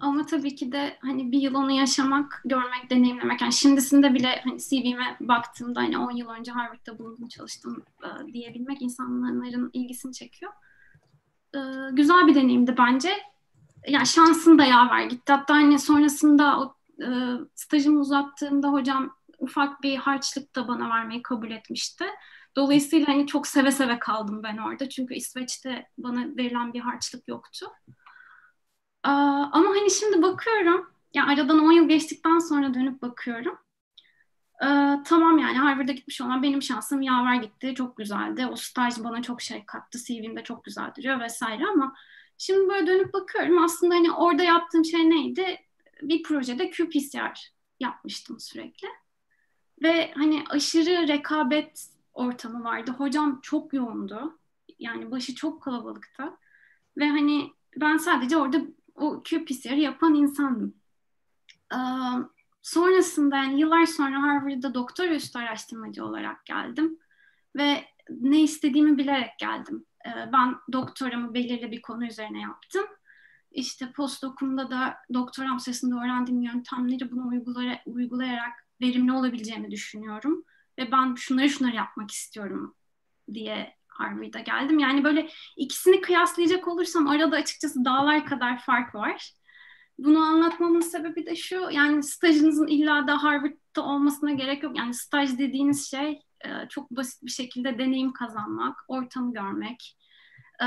[0.00, 3.40] Ama tabii ki de hani bir yıl onu yaşamak, görmek, deneyimlemek.
[3.40, 8.82] Yani şimdisinde bile hani CV'me baktığımda hani 10 yıl önce Harvard'da bulundum, çalıştım e, diyebilmek
[8.82, 10.52] insanların ilgisini çekiyor.
[11.54, 11.58] E,
[11.92, 13.10] güzel bir deneyimdi bence.
[13.86, 15.32] Yani şansın da yaver gitti.
[15.32, 17.08] Hatta hani sonrasında o e,
[17.54, 22.04] stajımı uzattığımda hocam ufak bir harçlık da bana vermeyi kabul etmişti.
[22.56, 24.88] Dolayısıyla hani çok seve seve kaldım ben orada.
[24.88, 27.66] Çünkü İsveç'te bana verilen bir harçlık yoktu.
[29.02, 33.58] Ama hani şimdi bakıyorum, yani aradan 10 yıl geçtikten sonra dönüp bakıyorum.
[35.04, 37.74] tamam yani Harvard'a gitmiş olan benim şansım yaver gitti.
[37.74, 38.46] Çok güzeldi.
[38.46, 39.98] O staj bana çok şey kattı.
[39.98, 41.94] CV'mde çok güzel duruyor vesaire ama
[42.40, 43.64] şimdi böyle dönüp bakıyorum.
[43.64, 45.58] Aslında hani orada yaptığım şey neydi?
[46.02, 48.88] Bir projede qPCR yapmıştım sürekli.
[49.82, 52.90] Ve hani aşırı rekabet ortamı vardı.
[52.90, 54.38] Hocam çok yoğundu.
[54.78, 56.24] Yani başı çok kalabalıktı.
[56.96, 58.62] Ve hani ben sadece orada
[58.94, 60.74] o qPCR yapan insandım.
[61.72, 61.76] Ee,
[62.62, 66.98] sonrasında yani yıllar sonra Harvard'da doktor üstü araştırmacı olarak geldim
[67.56, 69.86] ve ne istediğimi bilerek geldim.
[70.06, 72.84] Ee, ben doktoramı belirli bir konu üzerine yaptım.
[73.50, 77.28] İşte postdokumda da doktoram sırasında öğrendiğim yöntemleri bunu
[77.86, 80.44] uygulayarak verimli olabileceğimi düşünüyorum.
[80.78, 82.74] Ve ben şunları şunları yapmak istiyorum
[83.34, 84.78] diye Harvard'a geldim.
[84.78, 89.32] Yani böyle ikisini kıyaslayacak olursam arada açıkçası dağlar kadar fark var.
[89.98, 94.78] Bunu anlatmamın sebebi de şu, yani stajınızın illa da Harvard'da olmasına gerek yok.
[94.78, 99.96] Yani staj dediğiniz şey e, çok basit bir şekilde deneyim kazanmak, ortamı görmek,
[100.62, 100.66] e,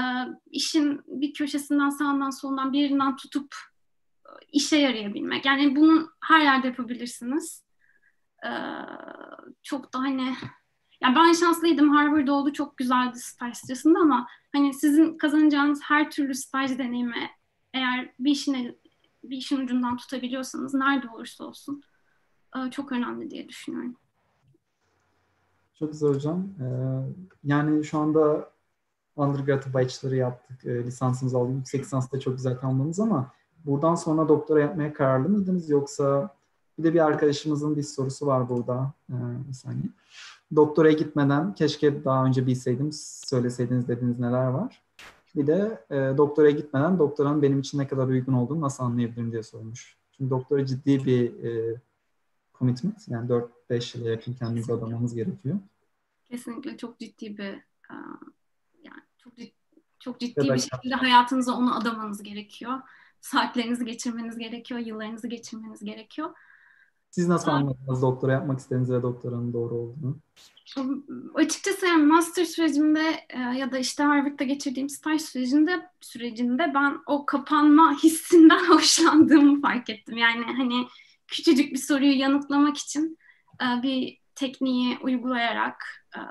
[0.52, 3.56] işin bir köşesinden sağından solundan birinden tutup
[4.26, 5.46] e, işe yarayabilmek.
[5.46, 7.64] Yani bunu her yerde yapabilirsiniz.
[9.64, 10.36] Çok da hani
[11.02, 11.90] yani ben şanslıydım.
[11.90, 17.30] Harvard oldu çok güzeldi staj sırasında ama hani sizin kazanacağınız her türlü staj deneyimi
[17.74, 18.80] eğer bir işin
[19.24, 21.84] bir işin ucundan tutabiliyorsanız nerede olursa olsun
[22.72, 23.98] çok önemli diye düşünüyorum.
[25.80, 26.48] Çok güzel hocam.
[26.62, 26.66] Ee,
[27.44, 28.50] yani şu anda
[29.16, 33.32] undergrad bachelor'ı yaptık, e, lisansınızı aldık, yüksek lisansı da çok güzel tamamladınız ama
[33.66, 36.36] buradan sonra doktora yapmaya kararlı mıydınız yoksa
[36.78, 38.94] bir de bir arkadaşımızın bir sorusu var burada.
[39.10, 39.90] Ee, saniye
[40.56, 42.90] doktoraya gitmeden keşke daha önce bilseydim,
[43.26, 44.82] söyleseydiniz dediğiniz neler var.
[45.36, 49.44] Bir de e, doktoraya gitmeden doktoranın benim için ne kadar uygun olduğunu nasıl anlayabilirim diye
[49.44, 49.98] sormuş.
[50.12, 51.82] Çünkü doktora ciddi bir e,
[52.54, 53.08] commitment.
[53.08, 53.30] Yani
[53.70, 55.60] 4-5 yıla yakın kendinizi adamamız gerekiyor.
[56.30, 57.54] Kesinlikle çok ciddi bir
[57.90, 57.96] e,
[58.84, 59.54] yani çok ciddi,
[60.00, 62.80] çok ciddi bir şekilde hayatınıza onu adamanız gerekiyor.
[63.22, 66.30] Saatlerinizi geçirmeniz gerekiyor, yıllarınızı geçirmeniz gerekiyor.
[67.12, 70.18] Siz nasıl anladınız doktora yapmak istediğinizi ve doktoranın doğru olduğunu?
[71.36, 77.26] Açıkçası yani master sürecimde e, ya da işte Harvard'da geçirdiğim staj sürecinde sürecinde ben o
[77.26, 80.18] kapanma hissinden hoşlandığımı fark ettim.
[80.18, 80.88] Yani hani
[81.34, 83.18] küçücük bir soruyu yanıtlamak için
[83.62, 86.22] e, bir tekniği uygulayarak e,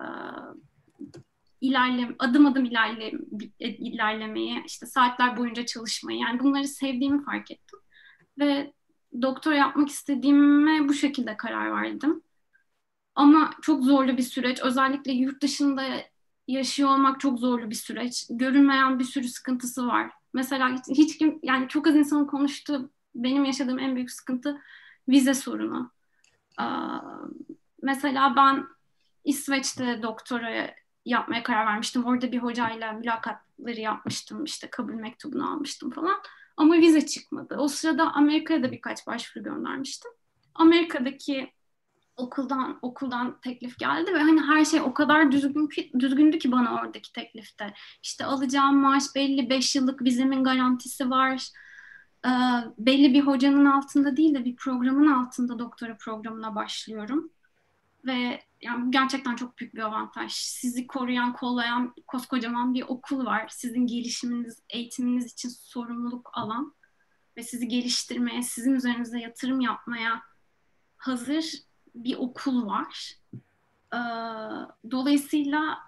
[1.60, 3.12] ilerle adım adım ilerle,
[3.58, 7.78] ilerlemeyi, işte saatler boyunca çalışmayı yani bunları sevdiğimi fark ettim.
[8.38, 8.72] Ve
[9.22, 12.22] doktor yapmak istediğime bu şekilde karar verdim.
[13.14, 14.60] Ama çok zorlu bir süreç.
[14.62, 15.82] Özellikle yurt dışında
[16.48, 18.26] yaşıyor olmak çok zorlu bir süreç.
[18.30, 20.10] Görünmeyen bir sürü sıkıntısı var.
[20.34, 24.60] Mesela hiç, hiç kim yani çok az insanın konuştuğu benim yaşadığım en büyük sıkıntı
[25.08, 25.90] vize sorunu.
[27.82, 28.66] Mesela ben
[29.24, 32.04] İsveç'te doktora yapmaya karar vermiştim.
[32.04, 34.44] Orada bir hocayla mülakatları yapmıştım.
[34.44, 36.22] işte kabul mektubunu almıştım falan.
[36.56, 37.56] Ama vize çıkmadı.
[37.58, 40.10] O sırada Amerika'ya da birkaç başvuru göndermiştim.
[40.54, 41.52] Amerika'daki
[42.16, 46.74] okuldan okuldan teklif geldi ve hani her şey o kadar düzgün ki, düzgündü ki bana
[46.74, 47.74] oradaki teklifte.
[48.02, 51.48] İşte alacağım maaş belli, 5 yıllık vizemin garantisi var.
[52.26, 52.30] Ee,
[52.78, 57.30] belli bir hocanın altında değil de bir programın altında doktora programına başlıyorum.
[58.06, 60.32] Ve yani gerçekten çok büyük bir avantaj.
[60.32, 63.48] Sizi koruyan, kollayan koskocaman bir okul var.
[63.48, 66.74] Sizin gelişiminiz, eğitiminiz için sorumluluk alan
[67.36, 70.22] ve sizi geliştirmeye, sizin üzerinize yatırım yapmaya
[70.96, 71.52] hazır
[71.94, 73.14] bir okul var.
[73.94, 73.98] Ee,
[74.90, 75.78] dolayısıyla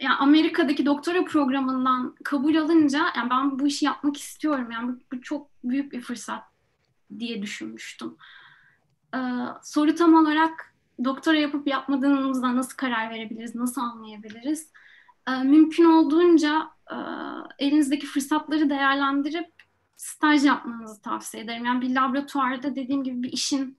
[0.00, 4.70] yani Amerika'daki doktora programından kabul alınca yani ben bu işi yapmak istiyorum.
[4.70, 6.44] Yani bu, bu çok büyük bir fırsat
[7.18, 8.16] diye düşünmüştüm.
[9.14, 9.18] Ee,
[9.62, 14.70] soru tam olarak doktora yapıp yapmadığımızda nasıl karar verebiliriz, nasıl anlayabiliriz?
[15.28, 16.96] Ee, mümkün olduğunca e,
[17.58, 19.52] elinizdeki fırsatları değerlendirip
[19.96, 21.64] staj yapmanızı tavsiye ederim.
[21.64, 23.78] Yani bir laboratuvarda dediğim gibi bir işin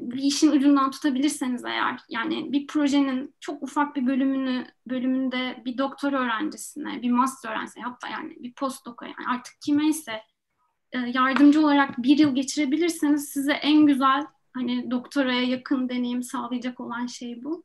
[0.00, 6.12] bir işin ucundan tutabilirseniz eğer yani bir projenin çok ufak bir bölümünü bölümünde bir doktor
[6.12, 10.22] öğrencisine, bir master öğrencisine hatta yani bir postdoc yani artık kimeyse
[10.92, 17.06] e, yardımcı olarak bir yıl geçirebilirseniz size en güzel hani doktoraya yakın deneyim sağlayacak olan
[17.06, 17.64] şey bu.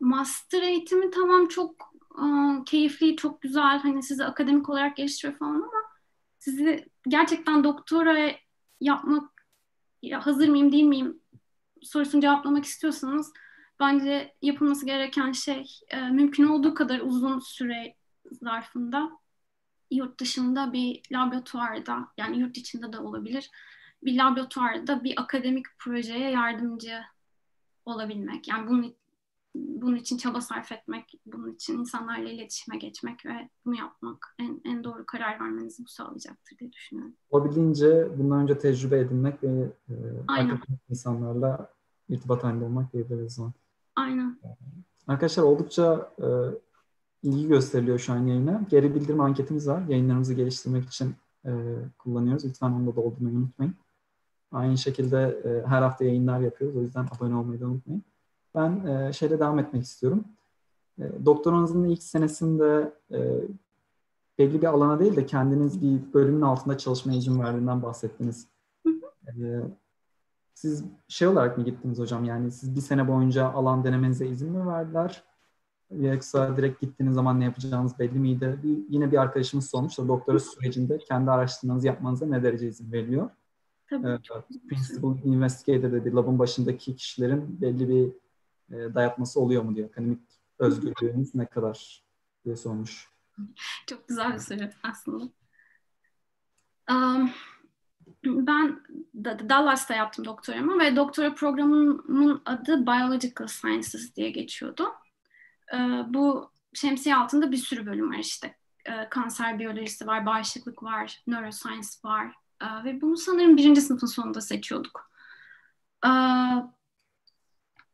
[0.00, 5.70] Master eğitimi tamam çok uh, keyifli, çok güzel hani sizi akademik olarak geliştiriyor falan ama
[6.38, 8.30] sizi gerçekten doktora
[8.80, 9.35] yapmak
[10.02, 11.20] ya hazır mıyım değil miyim
[11.82, 13.32] sorusunu cevaplamak istiyorsanız
[13.80, 17.94] bence yapılması gereken şey e, mümkün olduğu kadar uzun süre
[18.30, 19.10] zarfında
[19.90, 23.50] yurt dışında bir laboratuvarda yani yurt içinde de olabilir
[24.02, 27.00] bir laboratuvarda bir akademik projeye yardımcı
[27.84, 28.48] olabilmek.
[28.48, 28.96] Yani bunun
[29.56, 34.84] bunun için çaba sarf etmek, bunun için insanlarla iletişime geçmek ve bunu yapmak en, en
[34.84, 37.14] doğru karar vermenizi bu sağlayacaktır diye düşünüyorum.
[37.30, 39.94] Olabildiğince bundan önce tecrübe edinmek ve e,
[40.88, 41.72] insanlarla
[42.08, 43.52] irtibat halinde olmak diyebiliriz zaman.
[43.96, 44.38] Aynen.
[45.08, 46.26] Arkadaşlar oldukça e,
[47.22, 48.62] ilgi gösteriliyor şu an yayına.
[48.70, 49.82] Geri bildirim anketimiz var.
[49.88, 51.14] Yayınlarımızı geliştirmek için
[51.46, 51.50] e,
[51.98, 52.44] kullanıyoruz.
[52.44, 53.74] Lütfen onu da doldurmayı unutmayın.
[54.52, 56.76] Aynı şekilde e, her hafta yayınlar yapıyoruz.
[56.76, 58.04] O yüzden abone olmayı da unutmayın.
[58.56, 60.24] Ben e, şeyle devam etmek istiyorum.
[60.98, 63.18] E, doktoranızın ilk senesinde e,
[64.38, 68.46] belli bir alana değil de kendiniz bir bölümün altında çalışmaya izin verdiğinden bahsettiniz.
[69.26, 69.60] E,
[70.54, 72.24] siz şey olarak mı gittiniz hocam?
[72.24, 75.22] Yani siz bir sene boyunca alan denemenize izin mi verdiler?
[75.90, 78.58] Yoksa direkt gittiğiniz zaman ne yapacağınız belli miydi?
[78.62, 80.08] Bir, yine bir arkadaşımız sormuştu.
[80.08, 83.30] Doktora sürecinde kendi araştırmanızı yapmanıza ne derece izin veriliyor?
[83.90, 84.08] Tabii.
[84.08, 84.18] Ee,
[84.68, 86.14] Principal Investigator dedi.
[86.14, 88.12] Labın başındaki kişilerin belli bir
[88.70, 89.88] e, dayatması oluyor mu diyor.
[89.88, 90.20] Akademik
[90.58, 92.04] özgürlüğünüz ne kadar
[92.44, 93.08] diye sormuş.
[93.86, 95.28] Çok güzel bir soru aslında.
[96.90, 97.30] Um,
[98.24, 98.80] ben
[99.24, 104.92] Dallas'ta yaptım doktoramı ve doktora programımın adı Biological Sciences diye geçiyordu.
[105.74, 108.56] Ee, bu şemsiye altında bir sürü bölüm var işte.
[108.84, 112.34] Ee, kanser biyolojisi var, bağışıklık var, neuroscience var.
[112.62, 115.10] Ee, ve bunu sanırım birinci sınıfın sonunda seçiyorduk.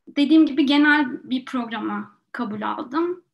[0.09, 3.25] Dediğim gibi genel bir programa kabul aldım.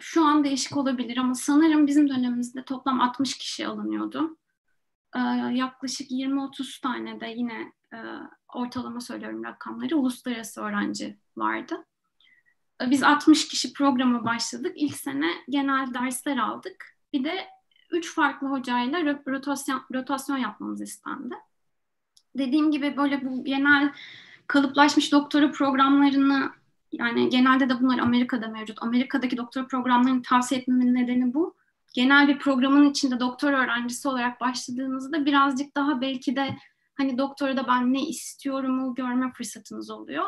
[0.00, 4.36] şu an değişik olabilir ama sanırım bizim dönemimizde toplam 60 kişi alınıyordu.
[5.52, 7.72] yaklaşık 20-30 tane de yine
[8.54, 11.84] ortalama söylüyorum rakamları uluslararası öğrenci vardı.
[12.90, 14.72] Biz 60 kişi programa başladık.
[14.76, 16.96] İlk sene genel dersler aldık.
[17.12, 17.46] Bir de
[17.90, 21.34] üç farklı hocayla rotasyon, rotasyon yapmamız istendi.
[22.38, 23.92] Dediğim gibi böyle bu genel
[24.46, 26.50] kalıplaşmış doktora programlarını
[26.92, 28.82] yani genelde de bunlar Amerika'da mevcut.
[28.82, 31.56] Amerika'daki doktora programlarını tavsiye etmemin nedeni bu.
[31.94, 36.56] Genel bir programın içinde doktor öğrencisi olarak başladığınızda birazcık daha belki de
[36.94, 40.24] hani doktora da ben ne istiyorumu görme fırsatınız oluyor.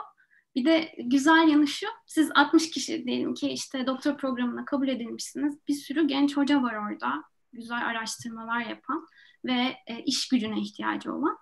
[0.54, 5.58] Bir de güzel yanı şu, siz 60 kişi diyelim ki işte doktor programına kabul edilmişsiniz.
[5.68, 9.06] Bir sürü genç hoca var orada, güzel araştırmalar yapan
[9.44, 11.38] ve e, iş gücüne ihtiyacı olan.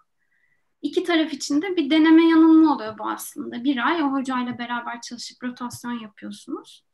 [0.84, 3.64] İki taraf için de bir deneme yanılma oluyor bu aslında.
[3.64, 6.84] Bir ay o hocayla beraber çalışıp rotasyon yapıyorsunuz.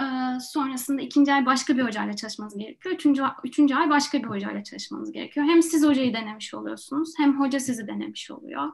[0.00, 0.04] Ee,
[0.40, 2.94] sonrasında ikinci ay başka bir hocayla çalışmanız gerekiyor.
[2.94, 5.46] Üçüncü, üçüncü ay başka bir hocayla çalışmanız gerekiyor.
[5.46, 8.72] Hem siz hocayı denemiş oluyorsunuz hem hoca sizi denemiş oluyor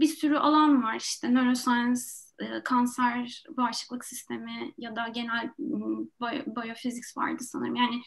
[0.00, 2.00] bir sürü alan var işte neuroscience,
[2.64, 5.50] kanser, bağışıklık sistemi ya da genel
[6.56, 7.76] biofiziks vardı sanırım.
[7.76, 8.02] Yani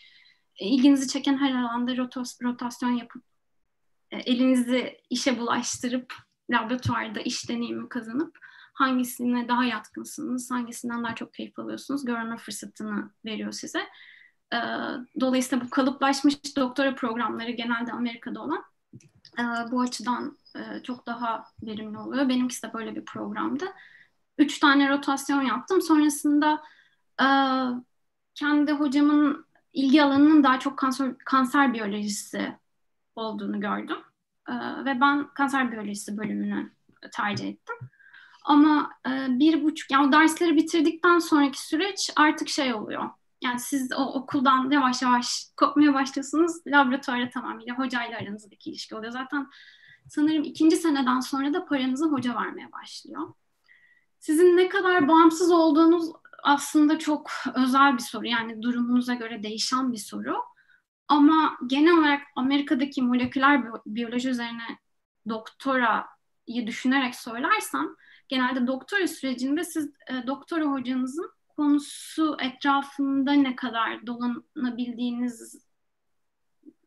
[0.59, 3.23] ilginizi çeken her alanda rotos, rotasyon yapıp
[4.11, 6.13] elinizi işe bulaştırıp
[6.49, 8.37] laboratuvarda iş deneyimi kazanıp
[8.73, 13.79] hangisine daha yatkınsınız, hangisinden daha çok keyif alıyorsunuz görme fırsatını veriyor size.
[14.53, 14.57] E,
[15.19, 18.63] dolayısıyla bu kalıplaşmış doktora programları genelde Amerika'da olan
[19.39, 22.29] e, bu açıdan e, çok daha verimli oluyor.
[22.29, 23.65] Benimkisi de böyle bir programdı.
[24.37, 25.81] Üç tane rotasyon yaptım.
[25.81, 26.63] Sonrasında
[27.21, 27.27] e,
[28.35, 32.57] kendi hocamın ilgi alanının daha çok kanser, kanser biyolojisi
[33.17, 33.97] olduğunu gördüm.
[34.49, 34.53] E,
[34.85, 36.71] ve ben kanser biyolojisi bölümünü
[37.13, 37.75] tercih ettim.
[38.43, 43.09] Ama e, bir buçuk, yani o dersleri bitirdikten sonraki süreç artık şey oluyor.
[43.41, 46.51] Yani siz o okuldan yavaş yavaş kopmaya başlıyorsunuz.
[46.67, 49.11] Laboratuvara tamamıyla hocayla aranızdaki ilişki oluyor.
[49.11, 49.47] Zaten
[50.09, 53.33] sanırım ikinci seneden sonra da paranızı hoca vermeye başlıyor.
[54.19, 56.11] Sizin ne kadar bağımsız olduğunuz
[56.43, 58.27] aslında çok özel bir soru.
[58.27, 60.35] Yani durumunuza göre değişen bir soru.
[61.07, 64.79] Ama genel olarak Amerika'daki moleküler biyoloji üzerine
[65.29, 67.87] doktorayı düşünerek söylersem
[68.27, 75.67] genelde doktora sürecinde siz e, doktora hocanızın konusu etrafında ne kadar dolanabildiğiniz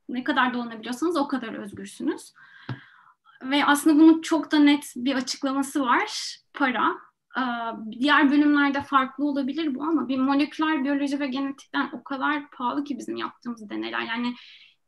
[0.09, 2.33] ne kadar dolanabiliyorsanız o kadar özgürsünüz.
[3.43, 6.37] Ve aslında bunun çok da net bir açıklaması var.
[6.55, 7.10] Para.
[7.39, 7.43] Ee,
[7.91, 12.99] diğer bölümlerde farklı olabilir bu ama bir moleküler biyoloji ve genetikten o kadar pahalı ki
[12.99, 14.01] bizim yaptığımız deneyler.
[14.01, 14.35] Yani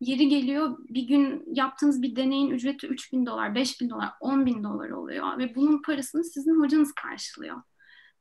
[0.01, 4.47] yeri geliyor bir gün yaptığınız bir deneyin ücreti 3 bin dolar, 5 bin dolar, 10
[4.47, 7.63] bin dolar oluyor ve bunun parasını sizin hocanız karşılıyor.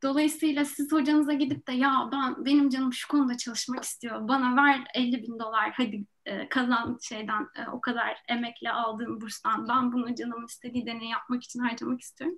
[0.04, 4.28] Dolayısıyla siz hocanıza gidip de ya ben benim canım şu konuda çalışmak istiyor.
[4.28, 9.68] Bana ver 50 bin dolar hadi e, kazan şeyden e, o kadar emekle aldığım burstan
[9.68, 12.38] ben bunu canım istediği deney yapmak için harcamak istiyorum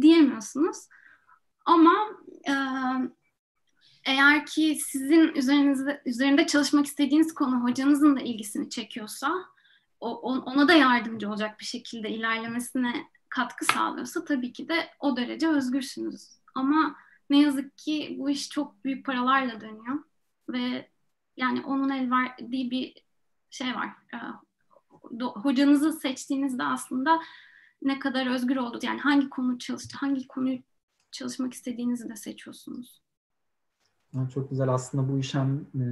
[0.00, 0.76] diyemiyorsunuz.
[1.64, 1.94] Ama
[2.48, 2.54] e,
[4.04, 9.32] eğer ki sizin üzerinizde üzerinde çalışmak istediğiniz konu hocanızın da ilgisini çekiyorsa
[10.00, 15.48] o, ona da yardımcı olacak bir şekilde ilerlemesine katkı sağlıyorsa tabii ki de o derece
[15.48, 16.28] özgürsünüz.
[16.54, 16.96] Ama
[17.30, 19.98] ne yazık ki bu iş çok büyük paralarla dönüyor
[20.48, 20.88] ve
[21.36, 22.94] yani onun el verdiği bir
[23.50, 23.88] şey var.
[24.14, 24.18] Ee,
[25.24, 27.20] hocanızı seçtiğinizde aslında
[27.82, 30.58] ne kadar özgür olduğu yani hangi konu çalıştı, hangi konuyu
[31.10, 33.02] çalışmak istediğinizi de seçiyorsunuz.
[34.34, 34.68] Çok güzel.
[34.68, 35.84] Aslında bu iş hem e,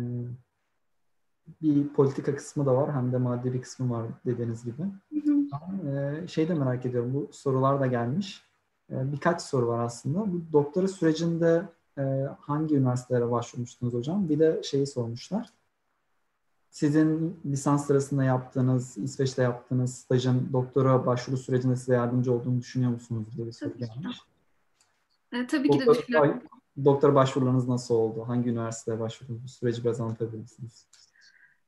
[1.63, 4.83] bir politika kısmı da var hem de maddi bir kısmı var dediğiniz gibi.
[4.83, 5.45] Hı hı.
[5.53, 7.15] Ben, şey de merak ediyorum.
[7.15, 8.45] Bu sorular da gelmiş.
[8.91, 10.33] Ee, birkaç soru var aslında.
[10.33, 11.69] Bu doktora sürecinde
[11.99, 12.03] e,
[12.41, 14.29] hangi üniversitelere başvurmuştunuz hocam?
[14.29, 15.49] Bir de şeyi sormuşlar.
[16.75, 23.27] Sizin lisans sırasında yaptığınız, İsveç'te yaptığınız stajın doktora başvuru sürecinde size yardımcı olduğunu düşünüyor musunuz
[23.37, 24.19] diye bir soru gelmiş.
[25.33, 26.43] E, tabii ki de düşünüyorum.
[26.85, 28.25] Doktora başvurularınız nasıl oldu?
[28.29, 29.43] Hangi üniversiteye başvurdunuz?
[29.45, 30.87] Bu süreci biraz anlatabilir misiniz?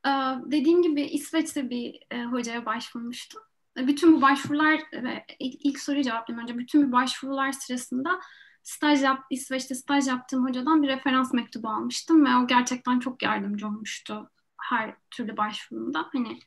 [0.06, 0.10] Ee,
[0.46, 3.42] dediğim gibi İsveç'te bir e, hocaya başvurmuştum
[3.76, 6.58] bütün bu başvurular ve ilk soruyu cevaplayayım önce.
[6.58, 8.20] Bütün bu başvurular sırasında
[8.62, 13.66] staj yap, İsveç'te staj yaptığım hocadan bir referans mektubu almıştım ve o gerçekten çok yardımcı
[13.66, 16.06] olmuştu her türlü başvurumda.
[16.12, 16.40] Hani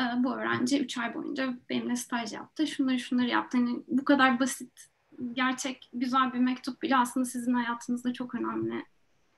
[0.00, 2.66] e, bu öğrenci 3 ay boyunca benimle staj yaptı.
[2.66, 3.58] Şunları şunları yaptı.
[3.58, 4.86] Hani bu kadar basit,
[5.32, 8.84] gerçek, güzel bir mektup bile aslında sizin hayatınızda çok önemli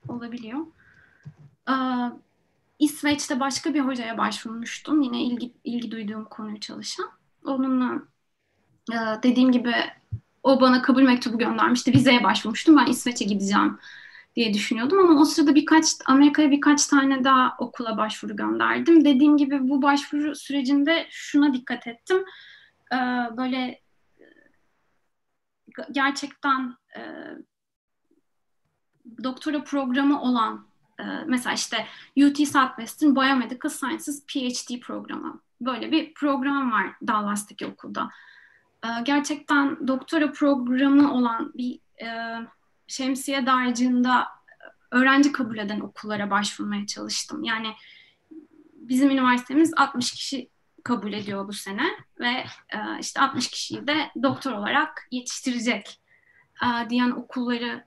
[0.07, 0.59] olabiliyor.
[1.69, 1.73] E,
[2.79, 5.01] İsveç'te başka bir hocaya başvurmuştum.
[5.01, 7.09] Yine ilgi, ilgi duyduğum konuyu çalışan
[7.45, 8.03] onunla
[8.91, 9.73] e, dediğim gibi
[10.43, 11.93] o bana kabul mektubu göndermişti.
[11.93, 12.77] Vizeye başvurmuştum.
[12.77, 13.77] Ben İsveç'e gideceğim
[14.35, 19.05] diye düşünüyordum ama o sırada birkaç Amerika'ya birkaç tane daha okula başvuru gönderdim.
[19.05, 22.25] Dediğim gibi bu başvuru sürecinde şuna dikkat ettim.
[22.93, 22.97] Ee,
[23.37, 23.81] böyle
[25.91, 27.01] gerçekten e,
[29.23, 30.67] doktora programı olan
[30.99, 31.85] e, mesela işte
[32.17, 38.09] UT Southwestern Biomedical Sciences PhD programı böyle bir program var Dallas'taki okulda.
[38.85, 42.07] Ee, gerçekten doktora programı olan bir e,
[42.89, 44.27] şemsiye dağarcığında
[44.91, 47.43] öğrenci kabul eden okullara başvurmaya çalıştım.
[47.43, 47.67] Yani
[48.73, 50.49] bizim üniversitemiz 60 kişi
[50.83, 51.85] kabul ediyor bu sene
[52.19, 52.29] ve
[52.69, 56.01] e, işte 60 kişiyi de doktor olarak yetiştirecek
[56.63, 57.85] e, diyen okulları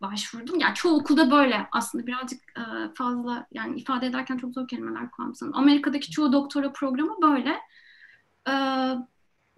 [0.00, 0.60] başvurdum.
[0.60, 5.52] Yani çoğu okulda böyle aslında birazcık e, fazla yani ifade ederken çok zor kelimeler kullanmışsın.
[5.52, 7.60] Amerika'daki çoğu doktora programı böyle.
[8.48, 8.54] E,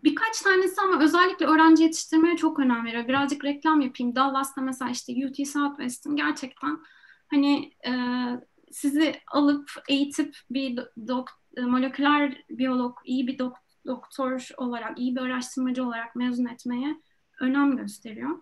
[0.05, 3.09] birkaç tanesi ama özellikle öğrenci yetiştirmeye çok önem veriyor.
[3.09, 4.15] Birazcık reklam yapayım.
[4.15, 6.79] Dallas'ta mesela işte UT Southwestern gerçekten
[7.31, 7.93] hani e,
[8.73, 11.29] sizi alıp eğitip bir dok,
[11.61, 17.01] moleküler biyolog, iyi bir dok, doktor olarak, iyi bir araştırmacı olarak mezun etmeye
[17.41, 18.39] önem gösteriyor.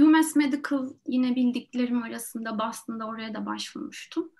[0.00, 4.32] UMass Medical yine bildiklerim arasında Boston'da oraya da başvurmuştum.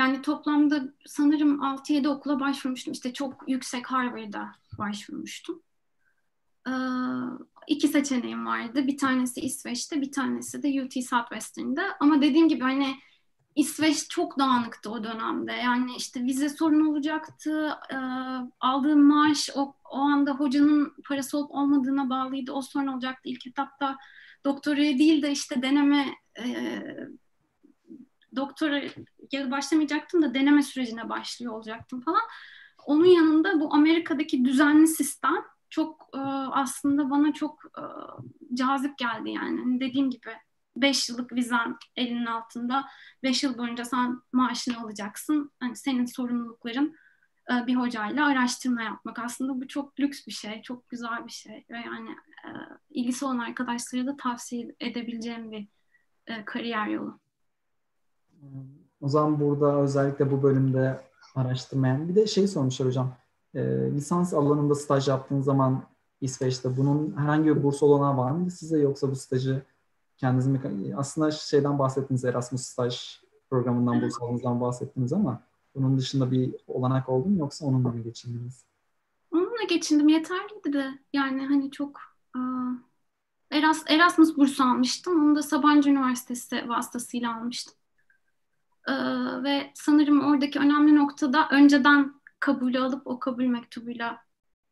[0.00, 2.92] Yani toplamda sanırım 6-7 okula başvurmuştum.
[2.92, 5.62] İşte çok yüksek Harvard'a başvurmuştum.
[6.68, 6.72] Ee,
[7.66, 8.86] iki seçeneğim vardı.
[8.86, 11.82] Bir tanesi İsveç'te, bir tanesi de UT Southwestern'da.
[12.00, 12.96] Ama dediğim gibi hani
[13.56, 15.52] İsveç çok dağınıktı o dönemde.
[15.52, 17.70] Yani işte vize sorun olacaktı.
[17.92, 17.96] E,
[18.60, 22.52] aldığım maaş o, o anda hocanın parası olup olmadığına bağlıydı.
[22.52, 23.28] O sorun olacaktı.
[23.28, 23.96] İlk etapta
[24.44, 26.06] doktoraya değil de işte deneme
[26.38, 26.82] e,
[28.36, 28.82] doktora
[29.32, 32.22] başlamayacaktım da deneme sürecine başlıyor olacaktım falan.
[32.86, 37.82] Onun yanında bu Amerika'daki düzenli sistem çok e, aslında bana çok e,
[38.54, 39.60] cazip geldi yani.
[39.60, 40.30] Hani dediğim gibi
[40.76, 42.88] 5 yıllık vizen elinin altında
[43.22, 45.50] 5 yıl boyunca sen maaşını alacaksın.
[45.60, 46.96] Hani senin sorumlulukların
[47.50, 49.18] e, bir hocayla araştırma yapmak.
[49.18, 52.10] Aslında bu çok lüks bir şey, çok güzel bir şey ve yani
[52.44, 52.48] e,
[52.90, 55.68] ilgisi olan arkadaşlara da tavsiye edebileceğim bir
[56.44, 57.20] kariyer yolu.
[59.00, 61.00] O zaman burada özellikle bu bölümde
[61.34, 63.12] araştırmayan bir de şey sormuşlar hocam.
[63.54, 63.60] E,
[63.92, 65.82] lisans alanında staj yaptığın zaman
[66.20, 69.62] İsveç'te bunun herhangi bir burs olanağı var mıydı size yoksa bu stajı
[70.16, 70.60] kendiniz mi
[70.96, 73.20] aslında şeyden bahsettiniz Erasmus staj
[73.50, 75.42] programından burs aldığınızdan bahsettiniz ama
[75.74, 78.64] bunun dışında bir olanak oldu mu yoksa onunla mı geçindiniz?
[79.32, 82.00] Onunla geçindim yeterliydi de yani hani çok
[83.50, 85.24] Eras, Erasmus bursu almıştım.
[85.24, 87.74] Onu da Sabancı Üniversitesi vasıtasıyla almıştım.
[88.90, 94.18] Ee, ve sanırım oradaki önemli noktada önceden kabulü alıp o kabul mektubuyla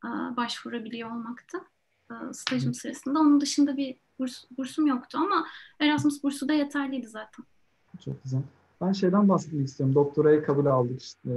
[0.05, 1.59] e, başvurabiliyor olmaktı
[2.11, 3.21] e, stajım sırasında.
[3.21, 5.47] Onun dışında bir burs, bursum yoktu ama
[5.81, 7.45] Erasmus bursu da yeterliydi zaten.
[8.05, 8.43] Çok güzel.
[8.81, 9.95] Ben şeyden bahsetmek istiyorum.
[9.95, 11.03] Doktoraya kabul aldık.
[11.03, 11.31] İşte,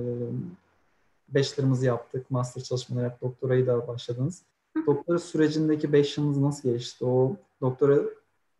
[1.29, 2.31] beşlerimizi yaptık.
[2.31, 3.21] Master çalışmaları yaptık.
[3.21, 4.43] Doktorayı da başladınız.
[4.87, 7.05] Doktora sürecindeki beş yılınız nasıl geçti?
[7.05, 7.99] O doktora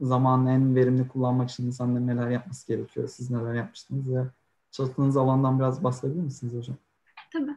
[0.02, 3.08] zamanını en verimli kullanmak için insanların neler yapması gerekiyor?
[3.08, 4.24] Siz neler yapmıştınız ve
[4.72, 6.76] çalıştığınız alandan biraz bahsedebilir misiniz hocam?
[7.34, 7.56] Tabii.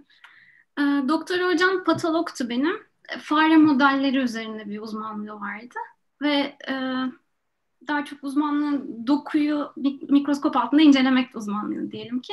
[0.79, 2.77] E, doktor hocam patologtu benim.
[3.19, 5.79] Fare modelleri üzerinde bir uzmanlığı vardı.
[6.23, 6.75] Ve e,
[7.89, 9.73] daha çok uzmanlığı dokuyu
[10.09, 12.33] mikroskop altında incelemek uzmanlığı diyelim ki.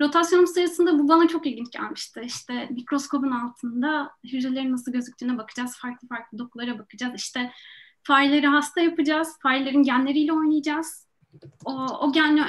[0.00, 2.22] Rotasyonum sırasında bu bana çok ilginç gelmişti.
[2.24, 7.12] İşte mikroskopun altında hücrelerin nasıl gözüktüğüne bakacağız, farklı farklı dokulara bakacağız.
[7.16, 7.50] İşte
[8.02, 11.06] fareleri hasta yapacağız, farelerin genleriyle oynayacağız.
[11.64, 12.42] O, o genle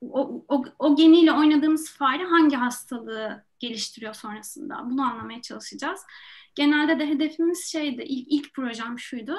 [0.00, 6.00] o, o, o geniyle oynadığımız fare hangi hastalığı geliştiriyor sonrasında bunu anlamaya çalışacağız.
[6.54, 9.36] Genelde de hedefimiz şeydi, ilk, ilk projem şuydu.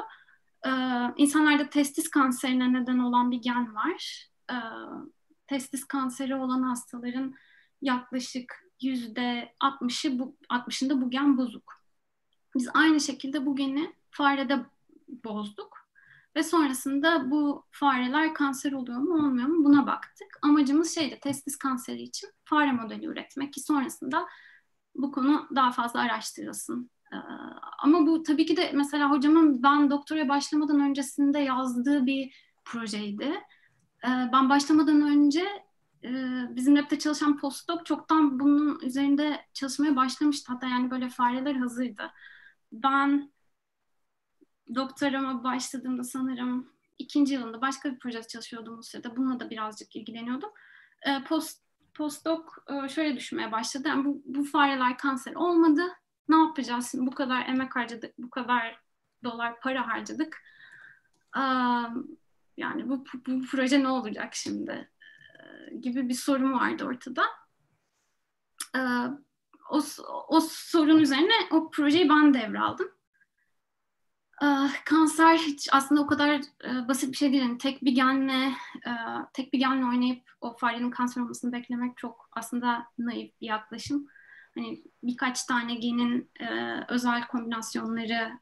[0.66, 0.70] Ee,
[1.18, 4.28] insanlarda testis kanserine neden olan bir gen var.
[4.52, 4.56] Ee,
[5.48, 7.36] testis kanseri olan hastaların
[7.82, 11.74] yaklaşık yüzde 60'ı bu 60'ında bu gen bozuk.
[12.56, 14.66] Biz aynı şekilde bu geni farede
[15.24, 15.88] bozduk
[16.36, 20.28] ve sonrasında bu fareler kanser oluyor mu olmuyor mu buna baktık.
[20.42, 24.28] Amacımız şeydi testis kanseri için fare modeli üretmek ki sonrasında
[24.96, 26.90] bu konu daha fazla araştırılsın.
[27.14, 27.16] Ee,
[27.84, 32.34] ama bu tabii ki de mesela hocamın ben doktora başlamadan öncesinde yazdığı bir
[32.66, 33.34] projeydi.
[34.04, 35.46] Ee, ben başlamadan önce
[36.04, 36.10] e,
[36.56, 40.54] bizim lab'de çalışan postdoc çoktan bunun üzerinde çalışmaya başlamıştı.
[40.54, 42.12] Hatta yani böyle fareler hazırdı.
[42.72, 43.32] Ben
[44.76, 49.18] doktorama başladığımda sanırım ikinci yılında başka bir projede çalışıyordum bu sırada.
[49.18, 50.50] Bununla da birazcık ilgileniyordum.
[51.08, 51.62] Ee, post,
[51.94, 53.88] postdoc e, şöyle düşünmeye başladı.
[53.88, 55.82] Yani bu, bu fareler kanser olmadı.
[56.30, 57.06] Ne yapacağız şimdi?
[57.06, 58.80] Bu kadar emek harcadık, bu kadar
[59.24, 60.44] dolar para harcadık.
[62.58, 64.90] yani bu, bu, bu proje ne olacak şimdi?
[65.82, 67.24] gibi bir sorun vardı ortada.
[69.70, 69.82] o,
[70.28, 72.97] o sorun üzerine o projeyi ben devraldım.
[74.86, 76.42] Kanser hiç aslında o kadar
[76.88, 77.44] basit bir şey değil.
[77.44, 78.54] Yani tek bir genle
[79.34, 84.08] tek bir genle oynayıp o farenin kanser olmasını beklemek çok aslında naif bir yaklaşım
[84.58, 86.46] hani birkaç tane genin e,
[86.90, 88.40] özel kombinasyonları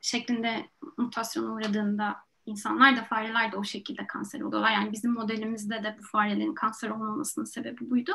[0.00, 2.16] şeklinde mutasyona uğradığında
[2.46, 4.72] insanlar da fareler de o şekilde kanser oluyorlar.
[4.72, 8.12] Yani bizim modelimizde de bu farelerin kanser olmamasının sebebi buydu.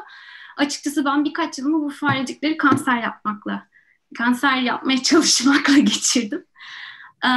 [0.58, 3.68] Açıkçası ben birkaç yılımı bu farecikleri kanser yapmakla,
[4.18, 6.46] kanser yapmaya çalışmakla geçirdim.
[7.26, 7.28] Ee,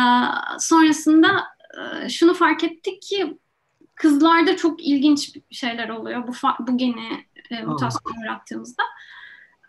[0.58, 1.44] sonrasında
[2.04, 3.38] e, şunu fark ettik ki
[3.94, 8.82] kızlarda çok ilginç şeyler oluyor bu, bu geni e, mutasyona uğrattığımızda.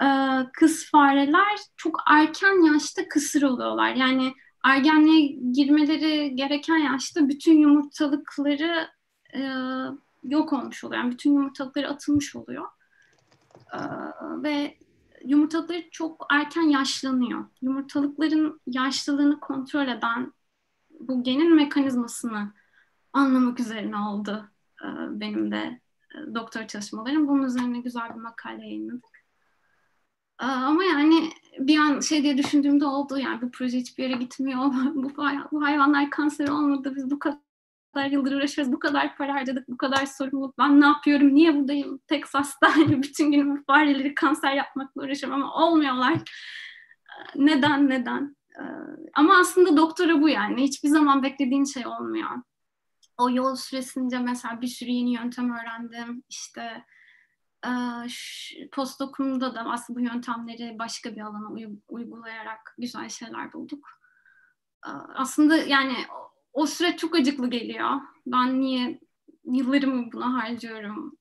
[0.02, 0.08] E,
[0.54, 3.96] kız fareler çok erken yaşta kısır oluyorlar.
[3.96, 8.88] Yani ergenliğe girmeleri gereken yaşta bütün yumurtalıkları
[9.36, 9.40] e,
[10.24, 11.02] yok olmuş oluyor.
[11.02, 12.66] Yani bütün yumurtalıkları atılmış oluyor.
[13.74, 13.80] E,
[14.44, 14.78] ve
[15.26, 17.46] yumurtalıkları çok erken yaşlanıyor.
[17.62, 20.34] Yumurtalıkların yaşlılığını kontrol eden
[21.00, 22.54] bu genin mekanizmasını
[23.14, 24.50] anlamak üzerine oldu
[24.84, 24.88] e,
[25.20, 25.82] benim de
[26.16, 27.28] e, doktor çalışmalarım.
[27.28, 29.20] Bunun üzerine güzel bir makale yayınladık.
[30.38, 34.60] Ama yani bir an şey diye düşündüğümde oldu yani bu proje hiçbir yere gitmiyor.
[34.96, 35.12] bu,
[35.52, 36.94] bu hayvanlar kanser olmadı.
[36.96, 37.40] Biz bu kadar
[37.96, 38.74] yıldır uğraşıyoruz.
[38.74, 39.68] Bu kadar para harcadık.
[39.70, 40.58] Bu kadar sorumluluk.
[40.58, 41.36] Ben ne yapıyorum?
[41.36, 41.98] Niye buradayım?
[42.08, 46.22] Texas'ta bütün gün fareleri kanser yapmakla uğraşıyorum ama olmuyorlar.
[47.36, 47.90] Neden?
[47.90, 48.36] Neden?
[49.14, 50.64] Ama aslında doktora bu yani.
[50.64, 52.30] Hiçbir zaman beklediğin şey olmuyor.
[53.18, 56.24] O yol süresince mesela bir sürü yeni yöntem öğrendim.
[56.30, 56.86] İşte
[58.72, 61.50] postdokumda da aslında bu yöntemleri başka bir alana
[61.88, 63.88] uygulayarak güzel şeyler bulduk.
[65.16, 65.96] Aslında yani
[66.54, 67.90] o süreç çok acıklı geliyor.
[68.26, 69.00] Ben niye
[69.46, 71.18] yıllarımı buna harcıyorum?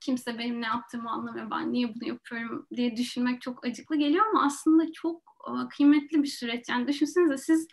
[0.00, 1.50] Kimse benim ne yaptığımı anlamıyor.
[1.50, 5.22] Ben niye bunu yapıyorum diye düşünmek çok acıklı geliyor ama aslında çok
[5.70, 6.68] kıymetli bir süreç.
[6.68, 7.68] Yani düşünsenize siz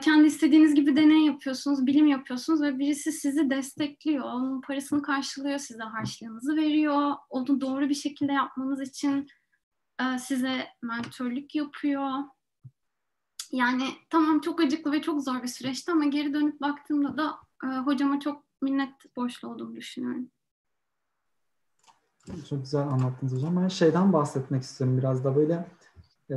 [0.00, 4.24] kendi istediğiniz gibi deney yapıyorsunuz, bilim yapıyorsunuz ve birisi sizi destekliyor.
[4.24, 7.12] Onun parasını karşılıyor, size harçlığınızı veriyor.
[7.30, 9.26] Onu doğru bir şekilde yapmanız için
[10.18, 12.10] size mentörlük yapıyor.
[13.52, 17.38] Yani tamam çok acıklı ve çok zor bir süreçti ama geri dönüp baktığımda da
[17.84, 20.28] hocama çok minnet borçlu olduğumu düşünüyorum.
[22.48, 23.56] Çok güzel anlattınız hocam.
[23.56, 25.66] Ben şeyden bahsetmek istiyorum biraz da böyle
[26.30, 26.36] e,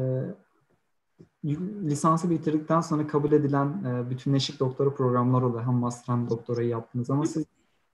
[1.84, 5.64] lisansı bitirdikten sonra kabul edilen e, bütünleşik doktora programlar oluyor.
[5.64, 7.46] Hem master hem doktorayı yaptınız ama siz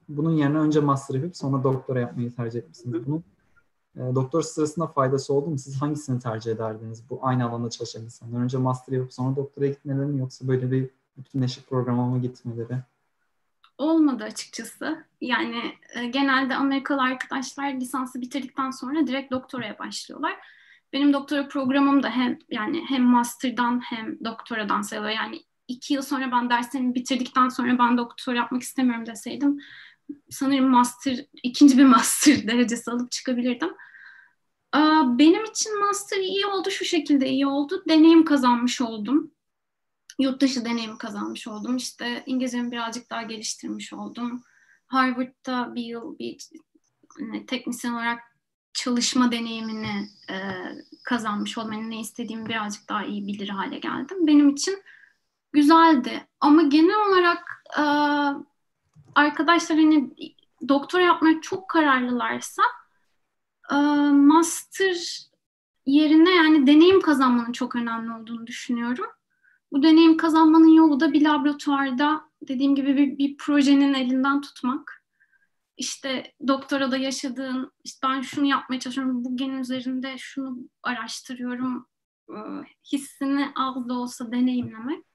[0.09, 3.07] bunun yerine önce master yapıp sonra doktora yapmayı tercih etmişsiniz.
[3.07, 3.23] Bunun e,
[3.97, 5.57] doktor sırasında faydası oldu mu?
[5.57, 8.43] Siz hangisini tercih ederdiniz bu aynı alanda çalışan insanlar?
[8.43, 12.77] Önce master yapıp sonra doktora gitmeleri mi yoksa böyle bir bütünleşik programa mı gitmeleri?
[13.77, 15.03] Olmadı açıkçası.
[15.21, 15.61] Yani
[15.95, 20.37] e, genelde Amerikalı arkadaşlar lisansı bitirdikten sonra direkt doktoraya başlıyorlar
[20.93, 25.13] benim doktora programım da hem yani hem master'dan hem doktoradan sayılıyor.
[25.13, 29.59] Yani iki yıl sonra ben derslerimi bitirdikten sonra ben doktor yapmak istemiyorum deseydim
[30.29, 33.69] sanırım master, ikinci bir master derecesi alıp çıkabilirdim.
[35.19, 37.83] Benim için master iyi oldu, şu şekilde iyi oldu.
[37.89, 39.31] Deneyim kazanmış oldum.
[40.19, 41.77] Yurt dışı deneyim kazanmış oldum.
[41.77, 44.43] İşte İngilizcemi birazcık daha geliştirmiş oldum.
[44.87, 46.37] Harvard'da bir yıl bir
[47.19, 48.19] hani, teknisyen olarak
[48.73, 50.35] çalışma deneyimini e,
[51.03, 51.73] kazanmış oldum.
[51.73, 54.27] Yani ne istediğimi birazcık daha iyi bilir hale geldim.
[54.27, 54.83] Benim için
[55.53, 56.27] güzeldi.
[56.39, 57.83] Ama genel olarak e,
[59.15, 60.09] arkadaşlar hani
[60.67, 62.63] doktor yapmaya çok kararlılarsa
[63.71, 63.75] e,
[64.11, 65.27] master
[65.85, 69.05] yerine yani deneyim kazanmanın çok önemli olduğunu düşünüyorum.
[69.71, 75.01] Bu deneyim kazanmanın yolu da bir laboratuvarda dediğim gibi bir, bir projenin elinden tutmak
[75.77, 81.87] işte doktora da yaşadığın, işte ben şunu yapmaya çalışıyorum, bu gen üzerinde şunu araştırıyorum
[82.29, 82.37] e,
[82.91, 85.05] hissini az da olsa deneyimlemek.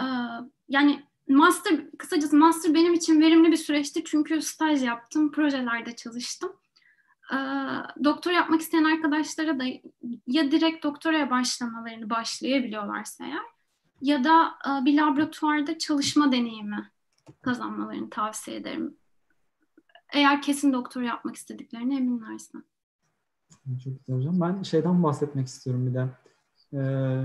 [0.00, 0.04] E,
[0.68, 6.52] yani master, kısacası master benim için verimli bir süreçti çünkü staj yaptım, projelerde çalıştım.
[7.32, 7.36] E,
[8.04, 9.64] doktor yapmak isteyen arkadaşlara da
[10.26, 13.44] ya direkt doktoraya başlamalarını başlayabiliyorlarsa eğer
[14.00, 14.54] ya da
[14.84, 16.90] bir laboratuvarda çalışma deneyimi
[17.42, 18.96] kazanmalarını tavsiye ederim
[20.14, 22.58] eğer kesin doktor yapmak istediklerine eminlerse.
[23.84, 24.40] Çok güzel hocam.
[24.40, 26.08] Ben şeyden bahsetmek istiyorum bir de.
[26.72, 27.24] Ee,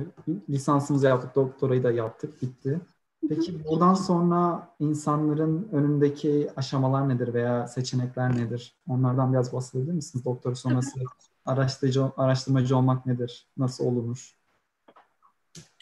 [0.50, 2.82] lisansımızı yaptık, doktorayı da yaptık, bitti.
[3.30, 8.76] Peki buradan sonra insanların önündeki aşamalar nedir veya seçenekler nedir?
[8.88, 10.26] Onlardan biraz bahsedebilir misiniz?
[10.26, 10.99] Doktor sonrası
[11.45, 13.47] araştırıcı, araştırmacı olmak nedir?
[13.57, 14.36] Nasıl olunur?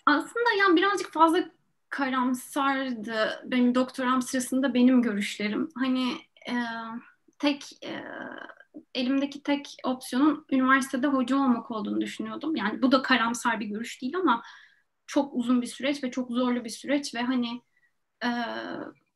[0.05, 1.39] Aslında yani birazcık fazla
[1.89, 5.69] karamsardı benim doktoram sırasında benim görüşlerim.
[5.75, 6.11] Hani
[6.49, 6.55] e,
[7.39, 8.03] tek e,
[8.95, 12.55] elimdeki tek opsiyonun üniversitede hoca olmak olduğunu düşünüyordum.
[12.55, 14.43] Yani bu da karamsar bir görüş değil ama
[15.07, 17.61] çok uzun bir süreç ve çok zorlu bir süreç ve hani
[18.23, 18.29] e,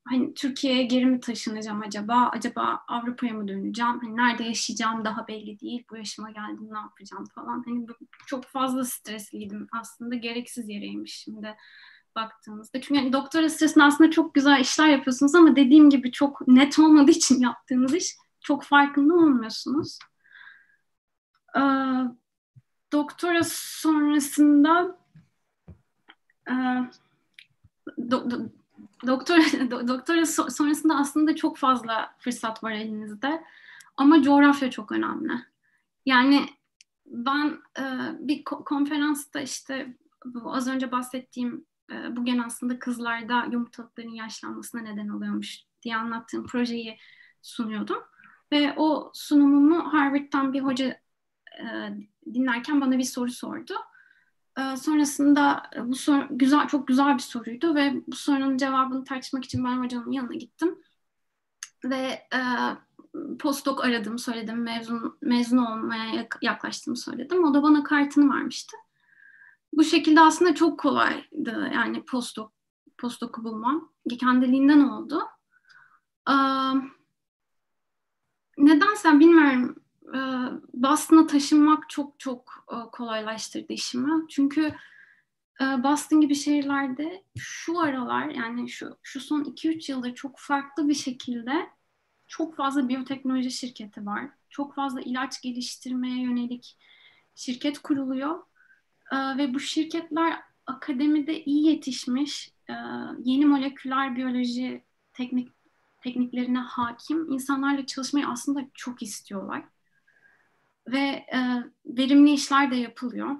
[0.05, 2.29] hani Türkiye'ye geri mi taşınacağım acaba?
[2.33, 3.99] Acaba Avrupa'ya mı döneceğim?
[3.99, 5.83] Hani nerede yaşayacağım daha belli değil.
[5.91, 7.63] Bu yaşıma geldim ne yapacağım falan.
[7.67, 7.87] Hani
[8.27, 10.15] çok fazla stresliydim aslında.
[10.15, 11.55] Gereksiz yereymiş şimdi
[12.15, 12.81] baktığımızda.
[12.81, 17.11] Çünkü yani doktora sırasında aslında çok güzel işler yapıyorsunuz ama dediğim gibi çok net olmadığı
[17.11, 19.99] için yaptığınız iş çok farkında olmuyorsunuz.
[21.57, 21.61] Ee,
[22.91, 25.00] doktora sonrasında
[28.11, 28.49] do, do,
[29.07, 33.43] doktora, do, doktora sonrasında aslında çok fazla fırsat var elinizde.
[33.97, 35.33] Ama coğrafya çok önemli.
[36.05, 36.45] Yani
[37.05, 37.83] ben e,
[38.19, 45.59] bir konferansta işte bu az önce bahsettiğim e, bu aslında kızlarda yumurtalıkların yaşlanmasına neden oluyormuş
[45.83, 46.97] diye anlattığım projeyi
[47.41, 48.03] sunuyordum.
[48.51, 50.99] Ve o sunumumu Harvard'dan bir hoca
[51.59, 51.89] e,
[52.33, 53.73] dinlerken bana bir soru sordu.
[54.59, 59.63] E, sonrasında bu soru güzel, çok güzel bir soruydu ve bu sorunun cevabını tartışmak için
[59.65, 60.79] ben hocanın yanına gittim.
[61.85, 62.27] Ve
[63.39, 64.61] postdoc aradığımı söyledim.
[64.63, 67.43] Mezun, mezun olmaya yaklaştığımı söyledim.
[67.43, 68.77] O da bana kartını vermişti.
[69.73, 72.49] Bu şekilde aslında çok kolaydı yani postdoc,
[72.97, 73.91] postdoc'u bulmam.
[74.19, 75.21] Kendiliğinden oldu.
[78.57, 79.80] Nedense bilmiyorum
[80.73, 84.27] Boston'a taşınmak çok çok kolaylaştırdı işimi.
[84.29, 84.75] Çünkü
[85.61, 91.69] Boston gibi şehirlerde şu aralar yani şu şu son 2-3 yılda çok farklı bir şekilde
[92.27, 94.29] çok fazla biyoteknoloji şirketi var.
[94.49, 96.77] Çok fazla ilaç geliştirmeye yönelik
[97.35, 98.39] şirket kuruluyor.
[99.37, 102.51] Ve bu şirketler akademide iyi yetişmiş,
[103.23, 104.83] yeni moleküler biyoloji
[105.13, 105.49] teknik
[106.01, 109.63] tekniklerine hakim insanlarla çalışmayı aslında çok istiyorlar.
[110.87, 113.35] Ve e, verimli işler de yapılıyor.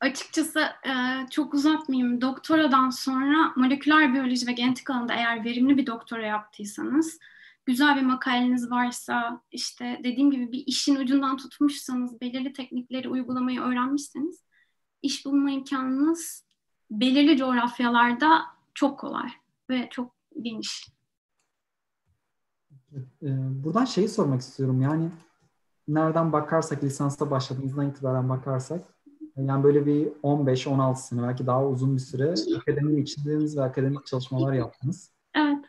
[0.00, 0.92] Açıkçası e,
[1.30, 2.20] çok uzatmayayım.
[2.20, 7.18] Doktoradan sonra moleküler biyoloji ve genetik alanında eğer verimli bir doktora yaptıysanız,
[7.66, 14.44] güzel bir makaleniz varsa, işte dediğim gibi bir işin ucundan tutmuşsanız, belirli teknikleri uygulamayı öğrenmişseniz,
[15.02, 16.44] iş bulma imkanınız
[16.90, 18.42] belirli coğrafyalarda
[18.74, 19.30] çok kolay
[19.70, 20.88] ve çok geniş.
[23.50, 24.82] Buradan şeyi sormak istiyorum.
[24.82, 25.10] Yani
[25.94, 28.80] nereden bakarsak, lisansta başladığımızdan itibaren bakarsak
[29.36, 34.52] yani böyle bir 15-16 sene belki daha uzun bir süre akademi içindeniz ve akademik çalışmalar
[34.52, 35.12] yaptınız.
[35.34, 35.64] Evet.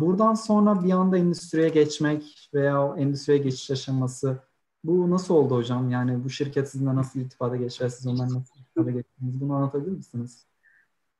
[0.00, 4.38] Buradan sonra bir anda endüstriye geçmek veya endüstriye geçiş aşaması
[4.84, 5.90] bu nasıl oldu hocam?
[5.90, 9.40] Yani bu şirket sizinle nasıl irtibata geçti siz onlarla nasıl irtibata geçtiniz?
[9.40, 10.46] Bunu anlatabilir misiniz?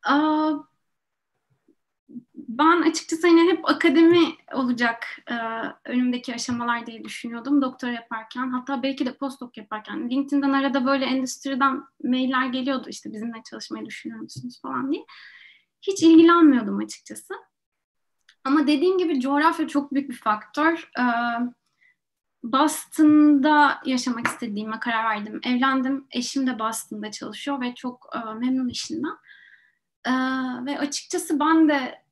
[0.06, 0.52] Aa,
[2.58, 5.34] ben açıkçası yine hep akademi olacak e,
[5.84, 8.50] önümdeki aşamalar diye düşünüyordum doktora yaparken.
[8.50, 10.10] Hatta belki de postdoc yaparken.
[10.10, 15.04] LinkedIn'den arada böyle endüstriden mailler geliyordu işte bizimle çalışmayı düşünüyor musunuz falan diye.
[15.82, 17.34] Hiç ilgilenmiyordum açıkçası.
[18.44, 20.90] Ama dediğim gibi coğrafya çok büyük bir faktör.
[20.98, 21.04] E,
[22.42, 25.40] Boston'da yaşamak istediğime karar verdim.
[25.44, 26.06] Evlendim.
[26.10, 29.16] Eşim de Boston'da çalışıyor ve çok e, memnun işinden.
[30.06, 30.10] Ee,
[30.66, 32.02] ve açıkçası ben de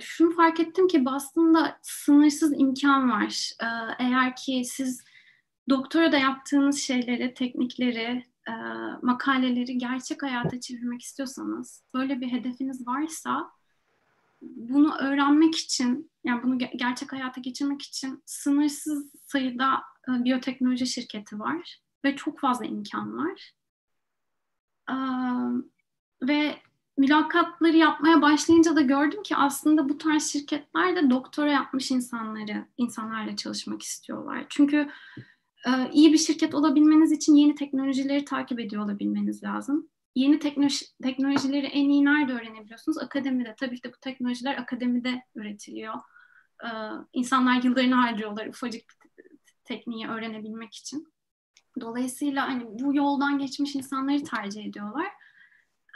[0.00, 3.50] şunu fark ettim ki Boston'da sınırsız imkan var.
[3.98, 5.04] Eğer ki siz
[5.68, 8.24] doktora da yaptığınız şeyleri, teknikleri,
[9.02, 13.50] makaleleri gerçek hayata çevirmek istiyorsanız, böyle bir hedefiniz varsa
[14.42, 22.16] bunu öğrenmek için, yani bunu gerçek hayata geçirmek için sınırsız sayıda biyoteknoloji şirketi var ve
[22.16, 23.52] çok fazla imkan var.
[26.22, 26.58] Ve
[26.98, 33.36] mülakatları yapmaya başlayınca da gördüm ki aslında bu tarz şirketler de doktora yapmış insanları, insanlarla
[33.36, 34.46] çalışmak istiyorlar.
[34.48, 34.88] Çünkü
[35.66, 39.88] e, iyi bir şirket olabilmeniz için yeni teknolojileri takip ediyor olabilmeniz lazım.
[40.14, 42.98] Yeni teknoloji, teknolojileri en iyi nerede öğrenebiliyorsunuz?
[42.98, 43.54] Akademide.
[43.58, 45.94] Tabii ki de bu teknolojiler akademide üretiliyor.
[46.64, 46.68] E,
[47.12, 48.82] insanlar yıllarını harcıyorlar ufacık
[49.64, 51.08] tekniği öğrenebilmek için.
[51.80, 55.06] Dolayısıyla hani bu yoldan geçmiş insanları tercih ediyorlar.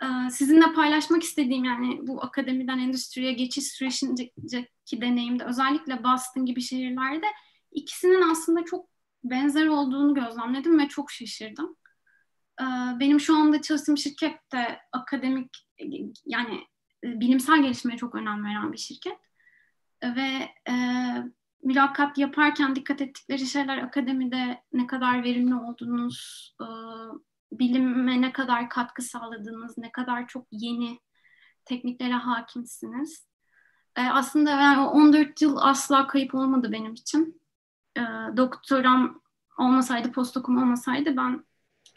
[0.03, 7.27] Ee, sizinle paylaşmak istediğim yani bu akademiden endüstriye geçiş sürecindeki deneyimde özellikle Boston gibi şehirlerde
[7.73, 8.89] ikisinin aslında çok
[9.25, 11.77] benzer olduğunu gözlemledim ve çok şaşırdım.
[12.61, 12.65] Ee,
[13.01, 15.67] benim şu anda çalıştığım şirket de akademik
[16.27, 16.55] yani
[17.05, 19.19] e, bilimsel gelişmeye çok önem veren bir şirket.
[20.05, 20.75] Ve e,
[21.63, 26.67] mülakat yaparken dikkat ettikleri şeyler akademide ne kadar verimli olduğunuz, e,
[27.59, 31.01] bilime ne kadar katkı sağladığınız, ne kadar çok yeni
[31.65, 33.27] tekniklere hakimsiniz.
[33.97, 37.43] E, aslında yani 14 yıl asla kayıp olmadı benim için.
[37.97, 38.01] E,
[38.37, 39.21] doktoram
[39.59, 41.45] olmasaydı, postdokum olmasaydı ben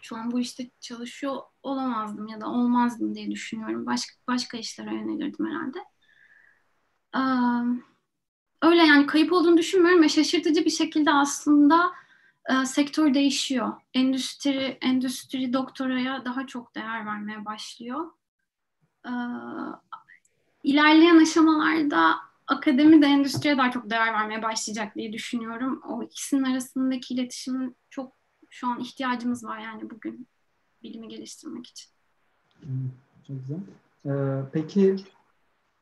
[0.01, 3.85] şu an bu işte çalışıyor olamazdım ya da olmazdım diye düşünüyorum.
[3.85, 5.79] Başka, başka işlere yönelirdim herhalde.
[7.15, 7.19] Ee,
[8.61, 11.91] öyle yani kayıp olduğunu düşünmüyorum ve şaşırtıcı bir şekilde aslında
[12.49, 13.73] e, sektör değişiyor.
[13.93, 18.11] Endüstri endüstri doktoraya daha çok değer vermeye başlıyor.
[19.05, 19.11] E,
[20.63, 22.15] ilerleyen aşamalarda
[22.47, 25.81] akademi de endüstriye daha çok değer vermeye başlayacak diye düşünüyorum.
[25.89, 28.13] O ikisinin arasındaki iletişimin çok
[28.49, 30.27] şu an ihtiyacımız var yani bugün
[30.83, 31.89] bilimi geliştirmek için.
[33.27, 33.59] Çok güzel.
[34.05, 34.95] Ee, peki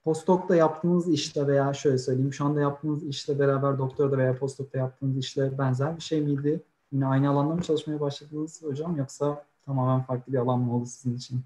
[0.06, 5.18] postdoc'ta yaptığınız işte veya şöyle söyleyeyim şu anda yaptığınız işte beraber doktorda veya postdoc'ta yaptığınız
[5.18, 6.64] işle benzer bir şey miydi?
[6.92, 11.18] Yine aynı alanda mı çalışmaya başladınız hocam yoksa tamamen farklı bir alan mı oldu sizin
[11.18, 11.42] için?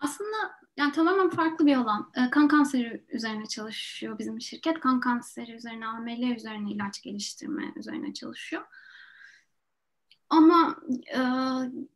[0.00, 0.36] Aslında
[0.76, 2.10] yani tamamen farklı bir alan.
[2.16, 4.80] Ee, kan kanseri üzerine çalışıyor bizim şirket.
[4.80, 8.62] Kan kanseri üzerine, AML üzerine ilaç geliştirme üzerine çalışıyor.
[10.30, 10.76] Ama
[11.16, 11.20] e,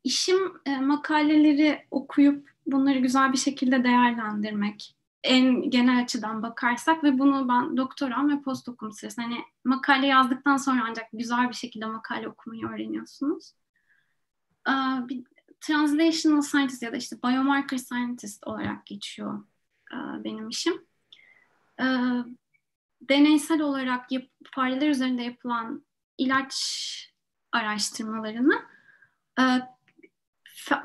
[0.05, 7.49] işim e, makaleleri okuyup bunları güzel bir şekilde değerlendirmek, en genel açıdan bakarsak ve bunu
[7.49, 12.67] ben doktoram ve postdokum sırasında hani makale yazdıktan sonra ancak güzel bir şekilde makale okumayı
[12.67, 13.53] öğreniyorsunuz.
[15.09, 15.25] Bir
[15.61, 19.45] translational scientist ya da işte biomarker scientist olarak geçiyor
[19.95, 20.87] benim işim.
[23.01, 25.85] Deneysel olarak yap, fareler üzerinde yapılan
[26.19, 27.13] ilaç
[27.53, 28.63] araştırmalarını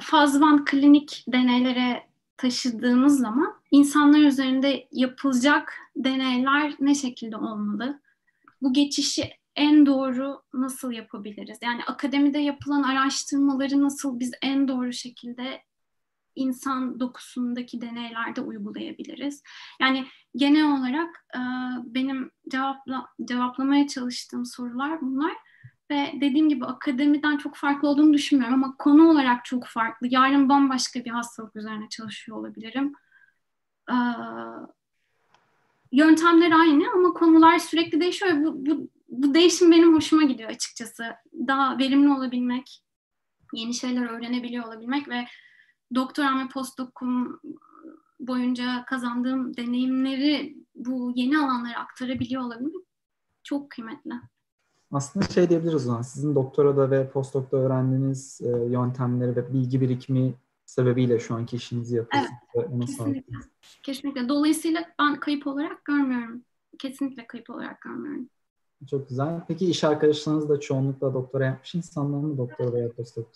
[0.02, 2.08] faz 1 klinik deneylere
[2.38, 8.02] taşıdığımız zaman insanlar üzerinde yapılacak deneyler ne şekilde olmalı?
[8.62, 11.58] Bu geçişi en doğru nasıl yapabiliriz?
[11.64, 15.62] Yani akademide yapılan araştırmaları nasıl biz en doğru şekilde
[16.36, 19.44] insan dokusundaki deneylerde uygulayabiliriz?
[19.82, 20.06] Yani
[20.36, 21.26] genel olarak
[21.86, 25.34] benim cevapla, cevaplamaya çalıştığım sorular bunlar.
[25.92, 30.08] Ve dediğim gibi akademiden çok farklı olduğunu düşünmüyorum ama konu olarak çok farklı.
[30.10, 32.94] Yarın bambaşka bir hastalık üzerine çalışıyor olabilirim.
[33.92, 33.96] Ee,
[35.92, 38.32] yöntemler aynı ama konular sürekli değişiyor.
[38.44, 41.16] Bu, bu, bu değişim benim hoşuma gidiyor açıkçası.
[41.48, 42.84] Daha verimli olabilmek,
[43.54, 45.26] yeni şeyler öğrenebiliyor olabilmek ve
[45.96, 47.40] doktoram ve postdokum
[48.20, 52.86] boyunca kazandığım deneyimleri bu yeni alanlara aktarabiliyor olabilmek
[53.44, 54.14] çok kıymetli.
[54.92, 56.02] Aslında şey diyebiliriz o zaman.
[56.02, 60.34] Sizin doktorada ve postdokta öğrendiğiniz e, yöntemleri ve bilgi birikimi
[60.66, 62.40] sebebiyle şu anki işinizi yapıyorsunuz.
[62.56, 63.36] Evet, ona kesinlikle.
[63.84, 64.30] Kesinlikle.
[64.30, 66.42] Dolayısıyla ben kayıp olarak görmüyorum.
[66.80, 68.30] Kesinlikle kayıp olarak görmüyorum.
[68.90, 69.42] Çok güzel.
[69.48, 73.28] Peki iş arkadaşlarınız da çoğunlukla doktora yapmış insanlar mı doktora veya postdoc?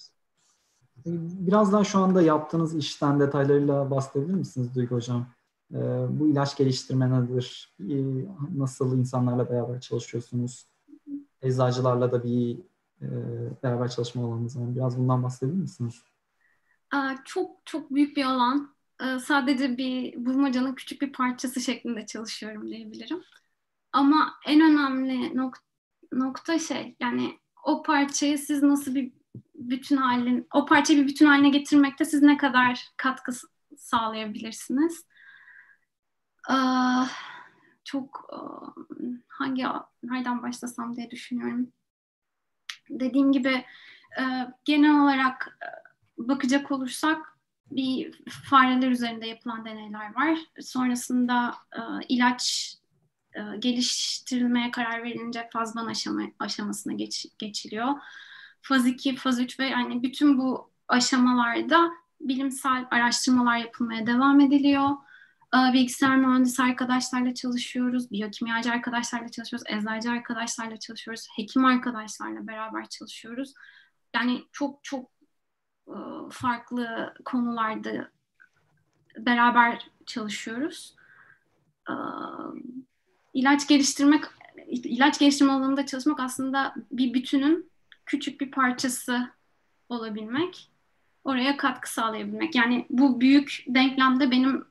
[1.05, 5.27] Biraz daha şu anda yaptığınız işten detaylarıyla bahsedebilir misiniz Duygu Hocam?
[5.73, 5.77] Ee,
[6.09, 7.75] bu ilaç geliştirme nedir?
[7.79, 8.03] Ee,
[8.57, 10.65] nasıl insanlarla beraber çalışıyorsunuz?
[11.41, 12.57] Eczacılarla da bir
[13.01, 13.07] e,
[13.63, 14.75] beraber çalışma alanınız var.
[14.75, 16.01] Biraz bundan bahsedebilir misiniz?
[17.25, 18.75] Çok çok büyük bir alan.
[19.21, 23.21] Sadece bir bulmacanın küçük bir parçası şeklinde çalışıyorum diyebilirim.
[23.93, 25.63] Ama en önemli nok-
[26.11, 29.11] nokta şey yani o parçayı siz nasıl bir
[29.55, 33.31] bütün halin o parçayı bir bütün haline getirmekte siz ne kadar katkı
[33.77, 35.05] sağlayabilirsiniz?
[37.91, 38.29] Çok
[39.27, 39.65] hangi
[40.03, 41.67] nereden başlasam diye düşünüyorum.
[42.89, 43.65] Dediğim gibi
[44.65, 45.59] genel olarak
[46.17, 47.37] bakacak olursak
[47.71, 50.39] bir fareler üzerinde yapılan deneyler var.
[50.61, 51.55] Sonrasında
[52.09, 52.75] ilaç
[53.59, 57.87] geliştirilmeye karar verilince faz 1 aşama, aşamasına geç, geçiliyor.
[58.61, 64.89] Faz 2, faz 3 ve yani bütün bu aşamalarda bilimsel araştırmalar yapılmaya devam ediliyor.
[65.55, 73.53] Ee, bilgisayar mühendisi arkadaşlarla çalışıyoruz, biyokimyacı arkadaşlarla çalışıyoruz, eczacı arkadaşlarla çalışıyoruz, hekim arkadaşlarla beraber çalışıyoruz.
[74.15, 75.11] Yani çok çok
[75.87, 75.95] e,
[76.31, 78.11] farklı konularda
[79.17, 80.95] beraber çalışıyoruz.
[81.89, 81.93] Ee,
[83.33, 84.23] ilaç geliştirmek,
[84.67, 87.71] ilaç geliştirme alanında çalışmak aslında bir bütünün
[88.05, 89.29] küçük bir parçası
[89.89, 90.71] olabilmek,
[91.23, 92.55] oraya katkı sağlayabilmek.
[92.55, 94.65] Yani bu büyük denklemde benim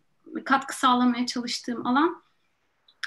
[0.45, 2.22] katkı sağlamaya çalıştığım alan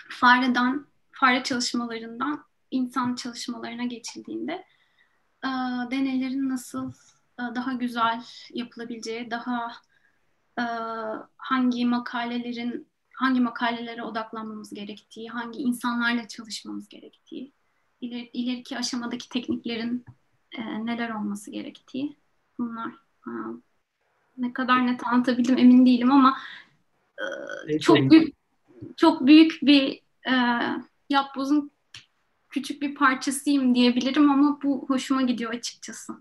[0.09, 4.65] fareden, fare çalışmalarından insan çalışmalarına geçildiğinde
[5.43, 5.47] e,
[5.91, 6.91] deneylerin nasıl
[7.39, 9.71] e, daha güzel yapılabileceği, daha
[10.59, 10.63] e,
[11.37, 12.91] hangi makalelerin
[13.21, 17.51] hangi makalelere odaklanmamız gerektiği, hangi insanlarla çalışmamız gerektiği,
[18.01, 20.05] iler, ileriki aşamadaki tekniklerin
[20.51, 22.15] e, neler olması gerektiği
[22.57, 22.91] bunlar.
[23.27, 23.31] E,
[24.37, 26.37] ne kadar net anlatabildim emin değilim ama
[27.67, 28.35] e, çok büyük
[28.97, 30.33] çok büyük bir e,
[31.09, 31.71] yapbozun
[32.49, 36.13] küçük bir parçasıyım diyebilirim ama bu hoşuma gidiyor açıkçası.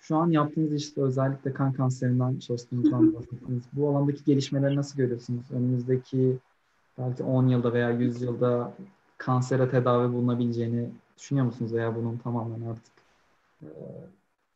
[0.00, 3.64] Şu an yaptığınız işte özellikle kan kanserinden çalıştığınızdan bahsettiniz.
[3.72, 5.50] Bu alandaki gelişmeleri nasıl görüyorsunuz?
[5.50, 6.38] Önümüzdeki
[6.98, 8.74] belki 10 yılda veya 100 yılda
[9.18, 11.74] kansere tedavi bulunabileceğini düşünüyor musunuz?
[11.74, 12.92] Veya bunun tamamen artık
[13.62, 13.68] e,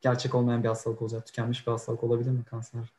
[0.01, 2.93] gerçek olmayan bir hastalık olacak, tükenmiş bir hastalık olabilir mi kanser?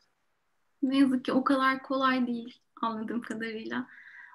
[0.82, 3.86] Ne yazık ki o kadar kolay değil anladığım kadarıyla.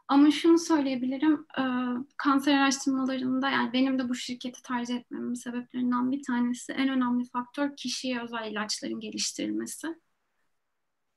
[0.08, 1.64] Ama şunu söyleyebilirim, e,
[2.18, 7.76] kanser araştırmalarında yani benim de bu şirketi tercih etmemin sebeplerinden bir tanesi en önemli faktör
[7.78, 9.88] kişiye özel ilaçların geliştirilmesi.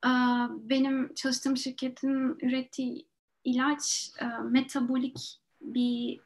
[0.05, 0.11] E,
[0.51, 3.07] benim çalıştığım şirketin ürettiği
[3.45, 6.21] ilaç e, metabolik bir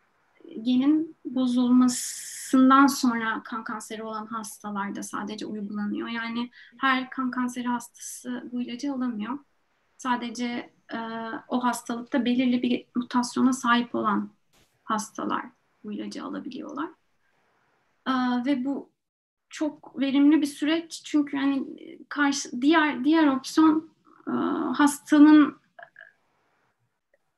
[0.62, 6.08] genin bozulmasından sonra kan kanseri olan hastalarda sadece uygulanıyor.
[6.08, 9.38] Yani her kan kanseri hastası bu ilacı alamıyor.
[9.98, 10.98] Sadece e,
[11.48, 14.30] o hastalıkta belirli bir mutasyona sahip olan
[14.84, 15.44] hastalar
[15.84, 16.88] bu ilacı alabiliyorlar.
[18.06, 18.12] E,
[18.46, 18.90] ve bu
[19.50, 21.64] çok verimli bir süreç çünkü yani
[22.08, 23.90] karşı diğer diğer opsiyon
[24.26, 24.30] e,
[24.76, 25.58] hastanın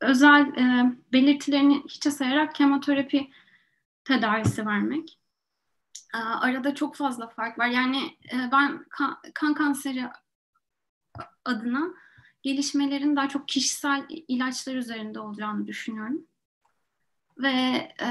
[0.01, 3.30] özel e, belirtilerini hiçe sayarak kemoterapi
[4.05, 5.18] tedavisi vermek.
[6.14, 7.66] E, arada çok fazla fark var.
[7.66, 10.05] Yani e, ben kan, kan kanseri
[11.44, 11.94] adına
[12.43, 16.22] gelişmelerin daha çok kişisel ilaçlar üzerinde olacağını düşünüyorum.
[17.38, 17.49] Ve
[18.03, 18.09] e,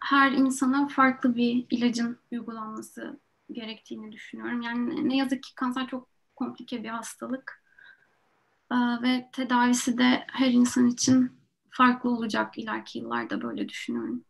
[0.00, 3.20] her insana farklı bir ilacın uygulanması
[3.52, 4.62] gerektiğini düşünüyorum.
[4.62, 7.62] Yani ne yazık ki kanser çok komplike bir hastalık
[8.70, 11.32] e, ve tedavisi de her insan için
[11.70, 14.24] farklı olacak ileriki yıllarda böyle düşünüyorum.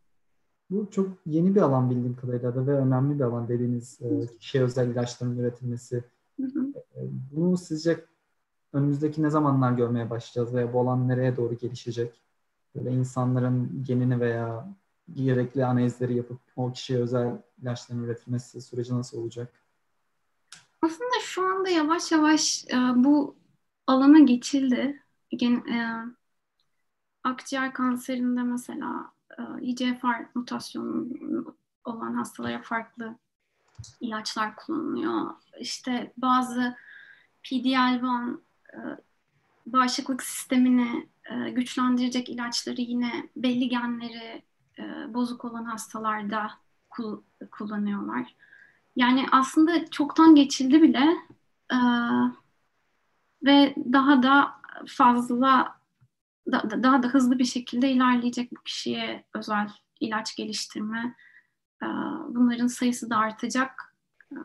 [0.70, 4.64] Bu çok yeni bir alan bildiğim kadarıyla da ve önemli bir alan dediğiniz e, kişiye
[4.64, 6.04] özel ilaçların üretilmesi.
[6.40, 6.72] Hı hı.
[6.96, 7.00] E,
[7.32, 8.04] bunu sizce
[8.76, 12.22] önümüzdeki ne zamanlar görmeye başlayacağız veya bu alan nereye doğru gelişecek?
[12.74, 14.68] Böyle insanların genini veya
[15.14, 19.52] gerekli analizleri yapıp o kişiye özel ilaçların üretilmesi süreci nasıl olacak?
[20.82, 23.36] Aslında şu anda yavaş yavaş e, bu
[23.86, 25.02] alana geçildi.
[25.30, 26.04] Gen, e,
[27.24, 31.06] akciğer kanserinde mesela e, EGFR mutasyonu
[31.84, 33.16] olan hastalara farklı
[34.00, 35.34] ilaçlar kullanılıyor.
[35.60, 36.76] İşte bazı
[37.44, 38.45] PD-L1 e,
[39.66, 44.42] bağışıklık sistemini e, güçlendirecek ilaçları yine belli genleri
[44.78, 46.50] e, bozuk olan hastalarda
[46.90, 48.36] kul- kullanıyorlar.
[48.96, 51.16] Yani aslında çoktan geçildi bile
[51.72, 51.78] e,
[53.44, 54.52] ve daha da
[54.86, 55.76] fazla
[56.52, 59.68] da, daha da hızlı bir şekilde ilerleyecek bu kişiye özel
[60.00, 61.16] ilaç geliştirme.
[61.82, 61.86] E,
[62.28, 63.94] bunların sayısı da artacak.
[64.32, 64.36] E,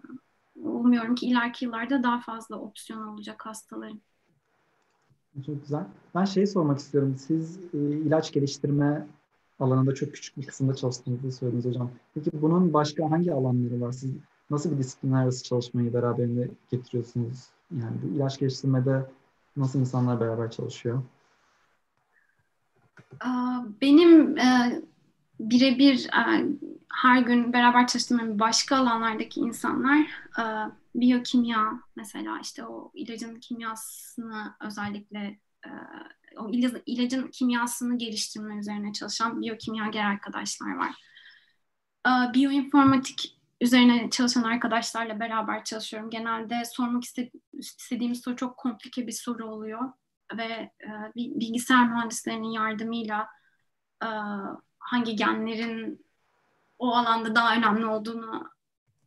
[0.55, 4.01] umuyorum ki ileriki yıllarda daha fazla opsiyon olacak hastaların.
[5.45, 5.85] Çok güzel.
[6.15, 7.15] Ben şeyi sormak istiyorum.
[7.17, 9.07] Siz e, ilaç geliştirme
[9.59, 11.91] alanında çok küçük bir kısımda çalıştığınızı söylediniz hocam.
[12.13, 13.91] Peki bunun başka hangi alanları var?
[13.91, 14.11] Siz
[14.49, 17.47] nasıl bir disiplinler arası çalışmayı beraberinde getiriyorsunuz?
[17.71, 19.05] Yani bu ilaç geliştirmede
[19.57, 21.01] nasıl insanlar beraber çalışıyor?
[23.81, 24.81] Benim e,
[25.39, 26.47] birebir e,
[26.93, 29.99] her gün beraber çalıştığım başka alanlardaki insanlar
[30.39, 30.43] e,
[30.95, 35.39] biyokimya mesela işte o ilacın kimyasını özellikle
[36.37, 36.49] o
[36.85, 40.95] ilacın kimyasını geliştirme üzerine çalışan biyokimyager arkadaşlar var.
[42.33, 46.09] Biyoinformatik üzerine çalışan arkadaşlarla beraber çalışıyorum.
[46.09, 47.03] Genelde sormak
[47.53, 49.91] istediğim soru çok komplike bir soru oluyor
[50.37, 53.27] ve e, bilgisayar mühendislerinin yardımıyla
[54.03, 54.07] e,
[54.79, 56.05] hangi genlerin
[56.81, 58.49] o alanda daha önemli olduğunu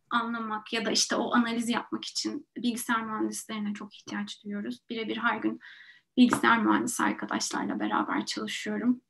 [0.09, 4.79] anlamak ya da işte o analizi yapmak için bilgisayar mühendislerine çok ihtiyaç duyuyoruz.
[4.89, 5.59] Birebir her gün
[6.17, 9.01] bilgisayar mühendisi arkadaşlarla beraber çalışıyorum.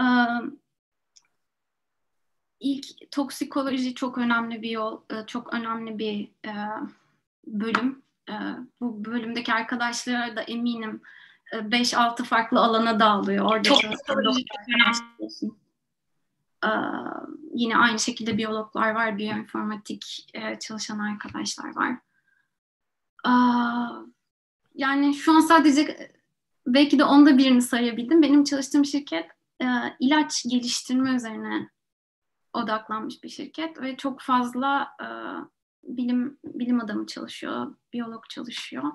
[0.00, 0.04] Ee,
[2.60, 6.52] ilk toksikoloji çok önemli bir yol, çok önemli bir e,
[7.46, 8.02] bölüm.
[8.28, 8.34] E,
[8.80, 11.02] bu bölümdeki arkadaşlara da eminim
[11.52, 13.44] 5-6 farklı alana dağılıyor.
[13.44, 14.44] Orada toksikoloji
[17.56, 20.26] yine aynı şekilde biyologlar var, biyoinformatik
[20.60, 21.98] çalışan arkadaşlar var.
[24.74, 26.12] Yani şu an sadece
[26.66, 28.22] belki de onda birini sayabildim.
[28.22, 29.30] Benim çalıştığım şirket
[30.00, 31.70] ilaç geliştirme üzerine
[32.52, 35.06] odaklanmış bir şirket ve çok fazla e,
[35.82, 38.92] bilim bilim adamı çalışıyor, biyolog çalışıyor.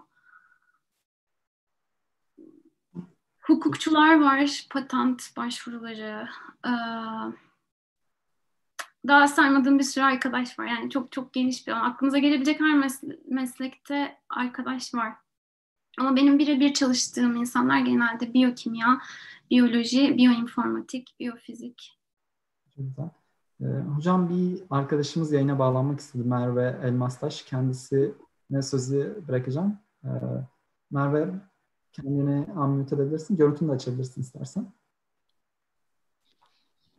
[3.42, 6.28] Hukukçular var, patent başvuruları.
[6.66, 6.72] E,
[9.08, 10.66] daha saymadığım bir sürü arkadaş var.
[10.66, 15.14] Yani çok çok geniş bir Aklınıza gelebilecek her mes- meslekte arkadaş var.
[16.00, 19.02] Ama benim birebir çalıştığım insanlar genelde biyokimya,
[19.52, 22.00] biyoloji, biyoinformatik, biyofizik.
[22.78, 23.10] Güzel.
[23.62, 27.42] Ee, hocam bir arkadaşımız yayına bağlanmak istedi Merve Elmastaş.
[27.42, 29.78] Kendisine sözü bırakacağım.
[30.04, 30.10] Ee,
[30.92, 31.30] Merve
[31.92, 33.38] kendini unmute edebilirsin.
[33.38, 34.66] Görüntünü de açabilirsin istersen.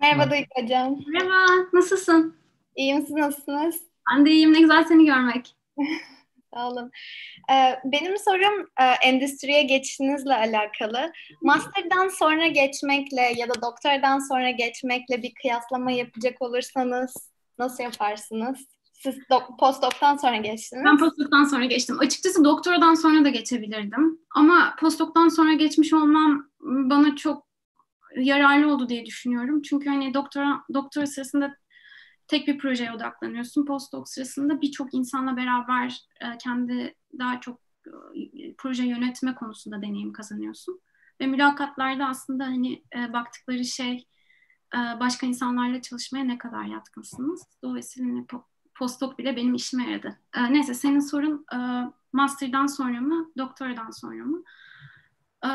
[0.03, 0.99] Merhaba Duygu Hocam.
[1.07, 2.37] Merhaba, nasılsın?
[2.77, 3.81] İyiyim, siz nasılsınız?
[4.11, 5.57] Ben de iyiyim, ne güzel seni görmek.
[6.55, 6.91] Sağ olun.
[7.53, 11.13] Ee, benim sorum e, endüstriye geçişinizle alakalı.
[11.43, 17.15] Master'dan sonra geçmekle ya da doktordan sonra geçmekle bir kıyaslama yapacak olursanız
[17.59, 18.59] nasıl yaparsınız?
[18.93, 20.85] Siz do- postdoc'tan sonra geçtiniz.
[20.85, 21.99] Ben postdoc'tan sonra geçtim.
[22.01, 24.19] Açıkçası doktoradan sonra da geçebilirdim.
[24.35, 27.52] Ama postdoc'tan sonra geçmiş olmam bana çok
[28.17, 29.63] yararlı oldu diye düşünüyorum.
[29.63, 31.57] Çünkü hani doktora doktora sırasında
[32.29, 33.67] tek bir projeye odaklanıyorsun.
[33.67, 37.61] Postdoc sırasında birçok insanla beraber e, kendi daha çok
[38.15, 40.81] e, proje yönetme konusunda deneyim kazanıyorsun.
[41.21, 44.07] Ve mülakatlarda aslında hani e, baktıkları şey
[45.01, 47.47] başka insanlarla çalışmaya ne kadar yatkınsınız.
[47.63, 48.27] Dolayısıyla hani,
[48.75, 50.19] postdoc bile benim işime yaradı.
[50.51, 51.47] Neyse senin sorun
[52.13, 54.43] master'dan sonra mı, doktoradan sonra mı?
[55.45, 55.51] E,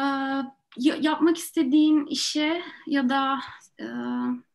[0.78, 3.40] yapmak istediğin işe ya da
[3.80, 3.86] e,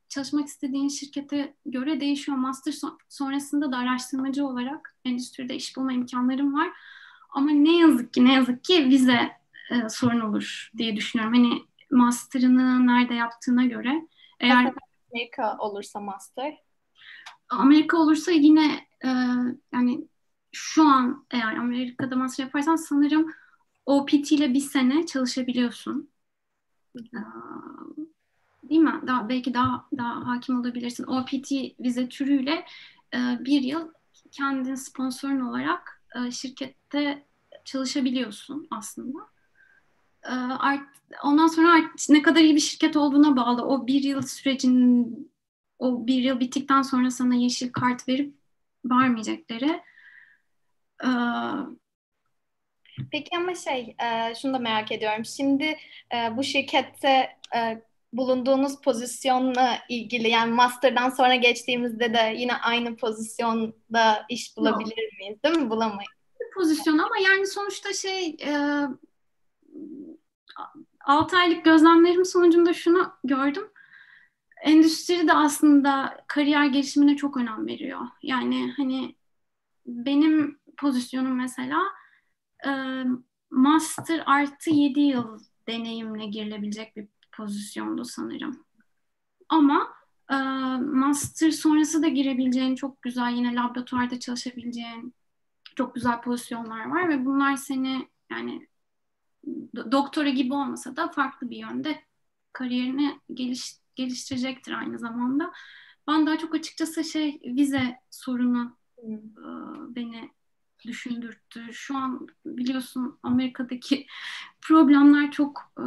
[0.09, 2.39] çalışmak istediğin şirkete göre değişiyor.
[2.39, 6.69] Master son- sonrasında da araştırmacı olarak endüstride iş bulma imkanlarım var.
[7.31, 9.31] Ama ne yazık ki ne yazık ki vize
[9.71, 11.35] e, sorun olur diye düşünüyorum.
[11.35, 14.09] Hani master'ını nerede yaptığına göre
[14.41, 14.73] eğer
[15.13, 16.59] Amerika olursa master.
[17.49, 19.09] Amerika olursa yine e,
[19.73, 20.09] yani
[20.53, 23.33] şu an eğer Amerika'da master yaparsan sanırım
[23.87, 26.09] OPT ile bir sene çalışabiliyorsun.
[28.63, 29.01] Değil mi?
[29.07, 31.05] Daha, belki daha daha hakim olabilirsin.
[31.05, 32.65] OPT vize türüyle
[33.15, 33.89] e, bir yıl
[34.31, 37.27] kendin sponsorun olarak e, şirkette
[37.65, 39.19] çalışabiliyorsun aslında.
[40.25, 40.89] E, art,
[41.25, 43.63] ondan sonra art, ne kadar iyi bir şirket olduğuna bağlı.
[43.63, 45.33] O bir yıl sürecin
[45.79, 48.35] o bir yıl bittikten sonra sana yeşil kart verip
[48.85, 49.83] vermeyecekleri.
[53.13, 55.25] Peki ama şey, e, şunu da merak ediyorum.
[55.25, 55.77] Şimdi
[56.15, 57.83] e, bu şirkette e,
[58.13, 65.43] bulunduğunuz pozisyonla ilgili yani master'dan sonra geçtiğimizde de yine aynı pozisyonda iş bulabilir miyiz?
[65.45, 65.71] Değil mi?
[65.71, 66.11] Bulamayız.
[66.55, 68.53] pozisyon ama yani sonuçta şey e,
[71.05, 73.71] 6 aylık gözlemlerim sonucunda şunu gördüm.
[74.63, 78.01] Endüstri de aslında kariyer gelişimine çok önem veriyor.
[78.23, 79.15] Yani hani
[79.87, 81.83] benim pozisyonum mesela
[82.67, 83.05] e,
[83.51, 85.39] master artı 7 yıl
[85.69, 88.65] deneyimle girilebilecek bir pozisyondu sanırım.
[89.49, 89.95] Ama
[90.31, 90.37] e,
[90.77, 95.15] master sonrası da girebileceğin çok güzel yine laboratuvarda çalışabileceğin
[95.77, 98.69] çok güzel pozisyonlar var ve bunlar seni yani
[99.93, 102.03] doktora gibi olmasa da farklı bir yönde
[102.53, 105.53] kariyerini geliş, geliştirecektir aynı zamanda.
[106.09, 109.09] Ben daha çok açıkçası şey vize sorunu e,
[109.97, 110.31] beni
[110.87, 111.73] düşündürttü.
[111.73, 114.07] Şu an biliyorsun Amerika'daki
[114.61, 115.85] problemler çok e,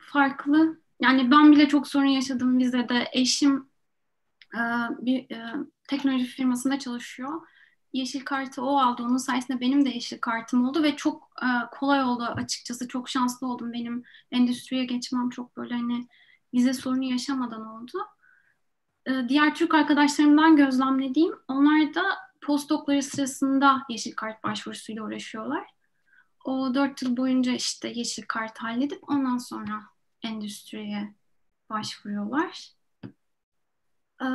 [0.00, 0.80] farklı.
[1.00, 3.08] Yani ben bile çok sorun yaşadım vizede.
[3.12, 3.68] Eşim
[4.54, 4.60] e,
[5.00, 5.54] bir e,
[5.88, 7.40] teknoloji firmasında çalışıyor.
[7.92, 9.02] Yeşil kartı o aldı.
[9.02, 11.46] Onun sayesinde benim de yeşil kartım oldu ve çok e,
[11.78, 12.88] kolay oldu açıkçası.
[12.88, 13.72] Çok şanslı oldum.
[13.72, 16.08] Benim endüstriye geçmem çok böyle hani
[16.54, 17.98] vize sorunu yaşamadan oldu.
[19.06, 22.02] E, diğer Türk arkadaşlarımdan gözlemlediğim onlar da
[22.46, 25.66] postdokları sırasında yeşil kart başvurusuyla uğraşıyorlar.
[26.44, 29.82] O dört yıl boyunca işte yeşil kart halledip ondan sonra
[30.22, 31.14] endüstriye
[31.70, 32.72] başvuruyorlar.
[34.22, 34.26] Ee,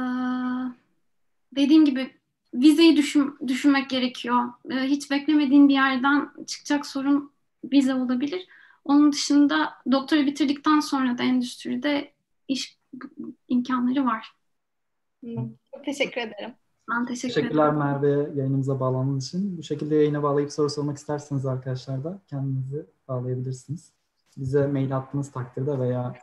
[1.56, 2.18] dediğim gibi
[2.54, 4.54] vizeyi düşün, düşünmek gerekiyor.
[4.72, 7.32] Ee, hiç beklemediğin bir yerden çıkacak sorun
[7.64, 8.48] vize olabilir.
[8.86, 12.14] Onun dışında doktora bitirdikten sonra da endüstride
[12.48, 12.78] iş
[13.48, 14.34] imkanları var.
[15.76, 16.54] Çok teşekkür ederim.
[16.92, 17.80] Ben teşekkür Teşekkürler ederim.
[17.80, 19.58] Merve yayınımıza bağlandığınız için.
[19.58, 23.92] Bu şekilde yayına bağlayıp soru sormak isterseniz arkadaşlar da kendinizi bağlayabilirsiniz.
[24.38, 26.14] Bize mail attığınız takdirde veya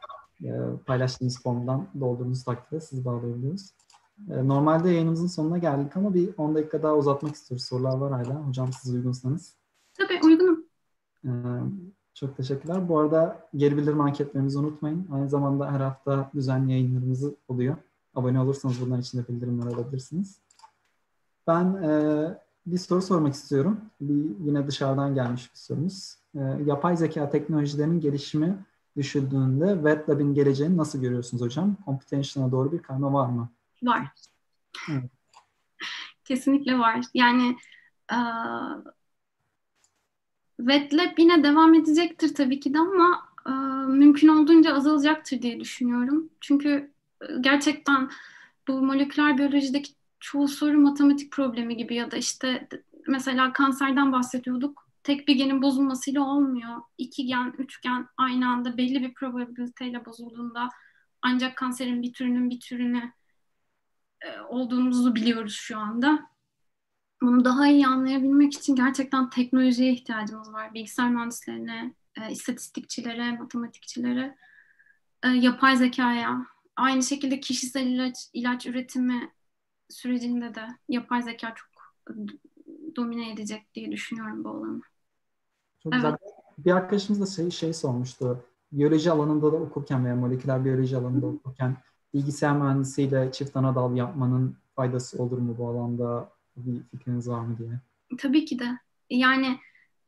[0.44, 0.50] e,
[0.86, 3.70] paylaştığınız formdan doldurduğunuz takdirde sizi bağlayabiliyoruz.
[4.30, 7.64] E, normalde yayınımızın sonuna geldik ama bir 10 dakika daha uzatmak istiyoruz.
[7.64, 8.34] Sorular var hala.
[8.34, 9.54] Hocam siz uygunsanız.
[9.94, 10.64] Tabii uygunum.
[11.24, 11.30] E,
[12.14, 12.88] çok teşekkürler.
[12.88, 15.08] Bu arada geri bildirim anketlerimizi unutmayın.
[15.12, 17.76] Aynı zamanda her hafta düzenli yayınlarımız oluyor.
[18.14, 20.40] Abone olursanız bunlar için de bildirimler alabilirsiniz.
[21.48, 21.90] Ben e,
[22.66, 23.80] bir soru sormak istiyorum.
[24.00, 26.14] Bir, yine dışarıdan gelmiş bir sorumuz.
[26.34, 28.64] E, yapay zeka teknolojilerinin gelişimi
[28.96, 31.76] düşüldüğünde wet lab'in geleceğini nasıl görüyorsunuz hocam?
[31.84, 33.48] Computation'a doğru bir kayma var mı?
[33.82, 34.08] Var.
[34.90, 35.10] Evet.
[36.24, 37.04] Kesinlikle var.
[37.14, 37.56] Yani
[38.12, 38.18] e,
[40.56, 43.50] wet lab yine devam edecektir tabii ki de ama e,
[43.86, 46.30] mümkün olduğunca azalacaktır diye düşünüyorum.
[46.40, 46.90] Çünkü
[47.22, 48.10] e, gerçekten
[48.68, 52.68] bu moleküler biyolojideki çoğu soru matematik problemi gibi ya da işte
[53.08, 54.88] mesela kanserden bahsediyorduk.
[55.02, 56.76] Tek bir genin bozulmasıyla olmuyor.
[56.98, 60.68] İki gen, üç gen aynı anda belli bir probabiliteyle bozulduğunda
[61.22, 63.12] ancak kanserin bir türünün bir türüne
[64.20, 66.28] e, olduğumuzu biliyoruz şu anda.
[67.22, 70.74] Bunu daha iyi anlayabilmek için gerçekten teknolojiye ihtiyacımız var.
[70.74, 74.36] Bilgisayar mühendislerine, e, istatistikçilere, matematikçilere,
[75.22, 76.46] e, yapay zekaya.
[76.76, 79.30] Aynı şekilde kişisel ilaç, ilaç üretimi
[79.90, 81.68] sürecinde de yapay zeka çok
[82.96, 84.80] domine edecek diye düşünüyorum bu alanı.
[85.82, 86.16] Çok güzel.
[86.58, 88.44] Bir arkadaşımız da şey, şey sormuştu.
[88.72, 91.76] Biyoloji alanında da okurken veya moleküler biyoloji alanında okurken
[92.14, 96.32] bilgisayar mühendisiyle çift ana dal yapmanın faydası olur mu bu alanda?
[96.56, 97.80] Bir fikriniz var mı diye.
[98.18, 98.78] Tabii ki de.
[99.10, 99.58] Yani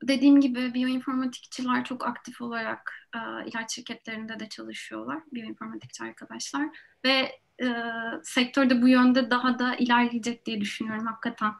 [0.02, 5.22] dediğim gibi biyoinformatikçiler çok aktif olarak e, ilaç şirketlerinde de çalışıyorlar.
[5.32, 6.68] Biyoinformatikçi arkadaşlar.
[7.04, 7.74] Ve e,
[8.22, 11.52] sektörde bu yönde daha da ilerleyecek diye düşünüyorum hakikaten.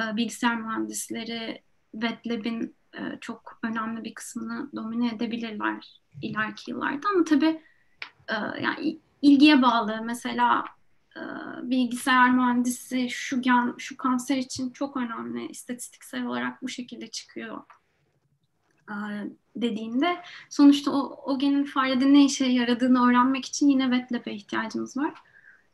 [0.00, 1.62] E, bilgisayar mühendisleri
[1.92, 7.62] wet lab'in e, çok önemli bir kısmını domine edebilirler ileriki yıllarda ama tabii
[8.28, 10.00] e, yani ilgiye bağlı.
[10.04, 10.64] Mesela
[11.16, 11.20] e,
[11.62, 17.60] bilgisayar mühendisi şu gen, şu kanser için çok önemli istatistiksel olarak bu şekilde çıkıyor
[19.56, 24.96] dediğinde sonuçta o, o genin farede ne işe yaradığını öğrenmek için yine wet lab'e ihtiyacımız
[24.96, 25.14] var.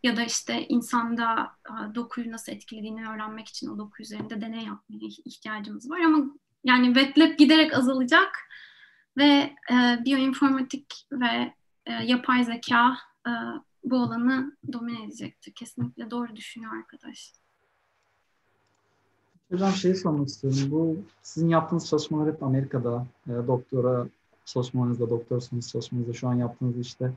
[0.03, 5.07] Ya da işte insanda e, dokuyu nasıl etkilediğini öğrenmek için o doku üzerinde deney yapmaya
[5.25, 6.25] ihtiyacımız var ama
[6.65, 8.39] yani wet lab giderek azalacak
[9.17, 11.55] ve e, bioinformatik ve
[11.87, 12.97] e, yapay zeka
[13.27, 13.31] e,
[13.85, 15.53] bu alanı domine edecektir.
[15.55, 17.33] Kesinlikle doğru düşünüyor arkadaş.
[19.51, 20.61] Hocam şeyi sormak istiyorum.
[20.71, 23.07] Bu sizin yaptığınız çalışmalar hep Amerika'da.
[23.27, 24.07] E, doktora
[24.45, 27.13] çalışmanızda, doktor sonuç çalışmanızda şu an yaptığınız işte.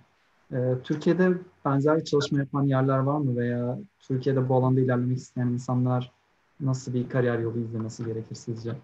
[0.52, 5.48] E, Türkiye'de benzer bir çalışma yapan yerler var mı veya Türkiye'de bu alanda ilerlemek isteyen
[5.48, 6.12] insanlar
[6.60, 8.76] nasıl bir kariyer yolu izlemesi gerekir sizce?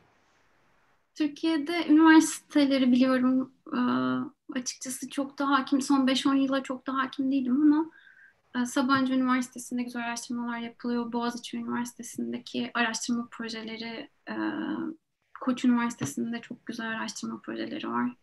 [1.15, 3.51] Türkiye'de üniversiteleri biliyorum.
[3.73, 3.79] E,
[4.59, 7.91] açıkçası çok da hakim, son 5-10 yıla çok da hakim değilim ama
[8.65, 11.11] Sabancı Üniversitesi'nde güzel araştırmalar yapılıyor.
[11.13, 14.35] Boğaziçi Üniversitesi'ndeki araştırma projeleri, e,
[15.41, 18.15] Koç Üniversitesi'nde çok güzel araştırma projeleri var.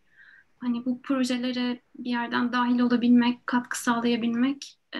[0.59, 4.99] Hani bu projelere bir yerden dahil olabilmek, katkı sağlayabilmek e,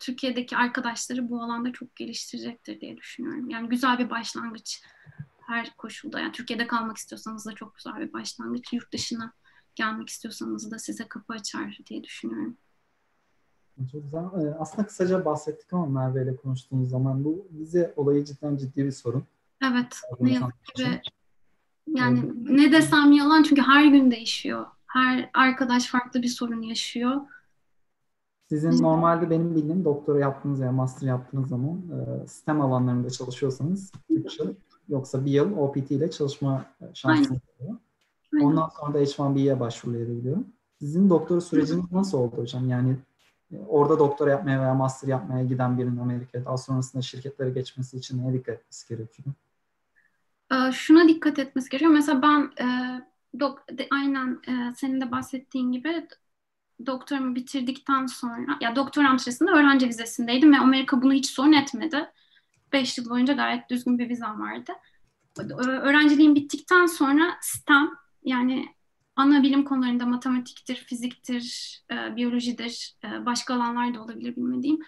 [0.00, 3.50] Türkiye'deki arkadaşları bu alanda çok geliştirecektir diye düşünüyorum.
[3.50, 4.82] Yani güzel bir başlangıç
[5.46, 6.20] her koşulda.
[6.20, 8.72] Yani Türkiye'de kalmak istiyorsanız da çok güzel bir başlangıç.
[8.72, 9.32] Yurt dışına
[9.74, 12.56] gelmek istiyorsanız da size kapı açar diye düşünüyorum.
[13.92, 14.20] Çok güzel.
[14.20, 18.92] Ee, aslında kısaca bahsettik ama Merve ile konuştuğumuz zaman bu vize olayı cidden ciddi bir
[18.92, 19.24] sorun.
[19.62, 20.00] Evet.
[20.20, 21.00] Ne yazık ki
[21.86, 22.50] yani evet.
[22.50, 24.66] ne desem yalan çünkü her gün değişiyor.
[24.86, 27.20] Her arkadaş farklı bir sorun yaşıyor.
[28.48, 34.38] Sizin normalde benim bildiğim doktora yaptığınız veya master yaptığınız zaman e, sistem alanlarında çalışıyorsanız 3
[34.38, 34.54] yıl
[34.88, 36.64] yoksa bir yıl OPT ile çalışma
[36.94, 37.78] şansınız oluyor.
[38.42, 40.36] Ondan sonra da H1B'ye başvurulayabiliyor.
[40.78, 42.68] Sizin doktora süreciniz nasıl oldu hocam?
[42.68, 42.96] Yani
[43.68, 48.32] orada doktora yapmaya veya master yapmaya giden birinin Amerika'ya daha sonrasında şirketlere geçmesi için neye
[48.32, 49.28] dikkat etmesi gerekiyor?
[50.52, 51.92] Ee, şuna dikkat etmesi gerekiyor.
[51.92, 52.66] Mesela ben e,
[53.40, 56.08] dok, de, aynen e, senin de bahsettiğin gibi
[56.86, 62.10] doktorumu bitirdikten sonra ya doktoram sırasında öğrenci vizesindeydim ve Amerika bunu hiç sorun etmedi.
[62.72, 64.72] Beş yıl boyunca gayet düzgün bir vizem vardı.
[65.58, 67.90] Öğrenciliğim bittikten sonra STEM
[68.24, 68.66] yani
[69.16, 74.78] ana bilim konularında matematiktir, fiziktir, e, biyolojidir, e, başka alanlar da olabilir bilmediğim.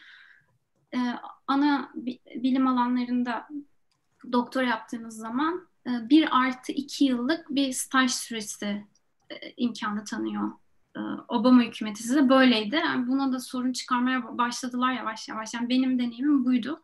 [0.94, 0.98] E,
[1.46, 3.48] ana bi, bilim alanlarında
[4.32, 8.86] doktor yaptığınız zaman e, bir artı iki yıllık bir staj süresi
[9.30, 10.50] e, imkanı tanıyor.
[10.96, 12.76] E, Obama hükümeti size böyleydi.
[12.76, 15.54] Yani buna da sorun çıkarmaya başladılar yavaş yavaş.
[15.54, 16.82] Yani benim deneyimim buydu.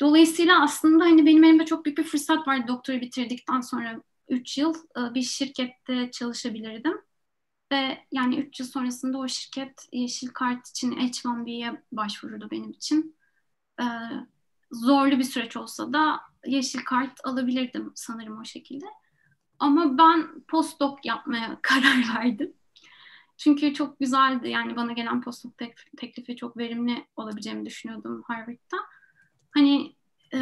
[0.00, 4.74] Dolayısıyla aslında hani benim elimde çok büyük bir fırsat vardı doktoru bitirdikten sonra 3 yıl
[4.74, 7.00] e, bir şirkette çalışabilirdim.
[7.72, 13.16] Ve yani 3 yıl sonrasında o şirket yeşil kart için H1B'ye başvurdu benim için.
[13.80, 13.84] E,
[14.72, 18.86] zorlu bir süreç olsa da yeşil kart alabilirdim sanırım o şekilde.
[19.58, 22.52] Ama ben postdoc yapmaya karar verdim.
[23.36, 24.48] Çünkü çok güzeldi.
[24.48, 25.54] Yani bana gelen postdoc
[25.96, 28.76] teklifi çok verimli olabileceğimi düşünüyordum Harvard'da.
[29.50, 29.96] Hani
[30.34, 30.38] e,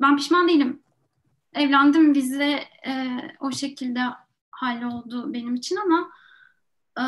[0.00, 0.82] ben pişman değilim
[1.54, 4.00] evlendim vize e, o şekilde
[4.50, 6.10] halloldu benim için ama
[6.98, 7.04] e,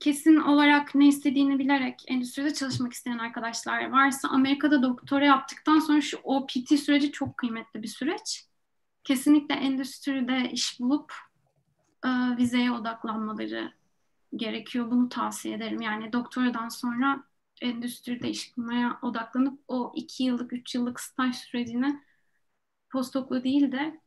[0.00, 6.18] kesin olarak ne istediğini bilerek endüstride çalışmak isteyen arkadaşlar varsa Amerika'da doktora yaptıktan sonra şu
[6.22, 8.46] OPT süreci çok kıymetli bir süreç.
[9.04, 11.12] Kesinlikle endüstride iş bulup
[12.04, 13.72] e, vizeye odaklanmaları
[14.36, 14.90] gerekiyor.
[14.90, 15.80] Bunu tavsiye ederim.
[15.80, 17.24] Yani doktoradan sonra
[17.62, 22.00] endüstride iş bulmaya odaklanıp o iki yıllık, üç yıllık staj sürecini
[22.94, 24.00] postdoklu değil de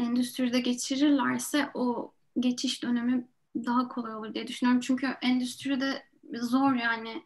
[0.00, 4.80] endüstride geçirirlerse o geçiş dönemi daha kolay olur diye düşünüyorum.
[4.80, 7.22] Çünkü endüstride zor yani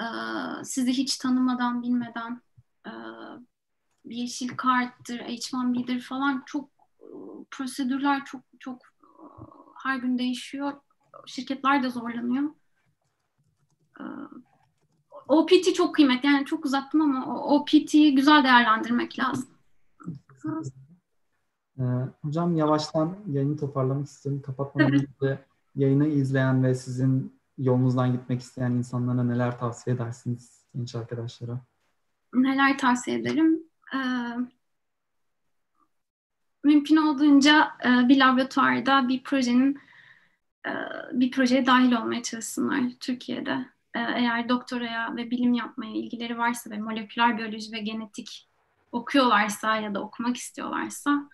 [0.00, 0.04] e,
[0.64, 2.40] sizi hiç tanımadan, bilmeden
[2.86, 2.92] e,
[4.04, 6.70] yeşil karttır, H1B'dir falan çok
[7.00, 7.08] e,
[7.50, 8.82] prosedürler çok çok
[9.82, 10.72] her gün değişiyor.
[11.26, 12.50] Şirketler de zorlanıyor.
[15.28, 16.28] OPT çok kıymetli.
[16.28, 19.55] Yani çok uzattım ama OPT'yi güzel değerlendirmek lazım.
[21.78, 21.82] Ee,
[22.22, 24.42] hocam yavaştan yayını toparlamak istiyorum.
[24.42, 25.38] Kapatmadan önce
[25.76, 31.60] yayını izleyen ve sizin yolunuzdan gitmek isteyen insanlara neler tavsiye edersiniz genç arkadaşlara?
[32.34, 33.62] Neler tavsiye ederim?
[33.94, 33.98] Ee,
[36.64, 39.78] mümkün olduğunca e, bir laboratuvarda bir projenin
[40.66, 40.70] e,
[41.12, 43.66] bir projeye dahil olmaya çalışsınlar Türkiye'de.
[43.94, 48.48] E, eğer doktoraya ve bilim yapmaya ilgileri varsa ve moleküler biyoloji ve genetik
[48.96, 51.28] okuyorlarsa ya da okumak istiyorlarsa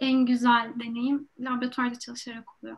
[0.00, 2.76] en güzel deneyim laboratuvarda çalışarak oluyor.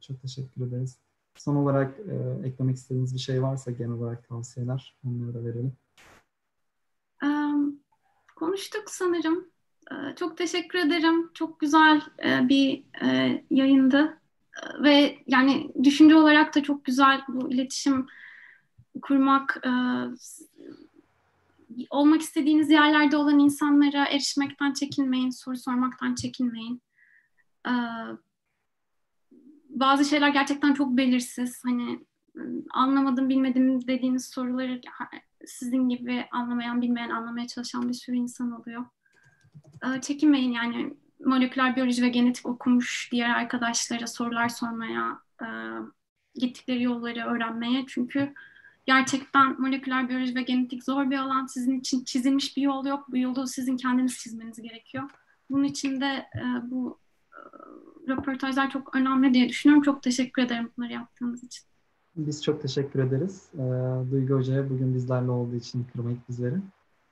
[0.00, 0.98] Çok teşekkür ederiz.
[1.36, 5.72] Son olarak e, eklemek istediğiniz bir şey varsa genel olarak tavsiyeler onları da verelim.
[7.22, 7.80] Um,
[8.36, 9.54] konuştuk sanırım.
[9.90, 11.30] Ee, çok teşekkür ederim.
[11.34, 14.18] Çok güzel e, bir e, yayındı.
[14.82, 18.06] Ve yani düşünce olarak da çok güzel bu iletişim
[19.02, 19.70] kurmak, e,
[21.90, 26.82] olmak istediğiniz yerlerde olan insanlara erişmekten çekinmeyin, soru sormaktan çekinmeyin.
[29.68, 31.62] Bazı şeyler gerçekten çok belirsiz.
[31.64, 32.00] Hani
[32.70, 34.80] anlamadım, bilmedim dediğiniz soruları
[35.46, 38.84] sizin gibi anlamayan, bilmeyen, anlamaya çalışan bir sürü insan oluyor.
[39.84, 40.94] Ee, çekinmeyin yani
[41.24, 45.46] moleküler biyoloji ve genetik okumuş diğer arkadaşlara sorular sormaya, e,
[46.34, 47.84] gittikleri yolları öğrenmeye.
[47.88, 48.34] Çünkü
[48.86, 51.46] gerçekten moleküler biyoloji ve genetik zor bir alan.
[51.46, 53.04] Sizin için çizilmiş bir yol yok.
[53.08, 55.04] Bu yolu sizin kendiniz çizmeniz gerekiyor.
[55.50, 56.98] Bunun için de e, bu
[57.32, 57.38] e,
[58.08, 59.82] röportajlar çok önemli diye düşünüyorum.
[59.82, 61.64] Çok teşekkür ederim bunları yaptığınız için.
[62.16, 63.48] Biz çok teşekkür ederiz.
[63.54, 63.62] E,
[64.10, 66.56] Duygu Hoca'ya bugün bizlerle olduğu için kırmayıp bizleri.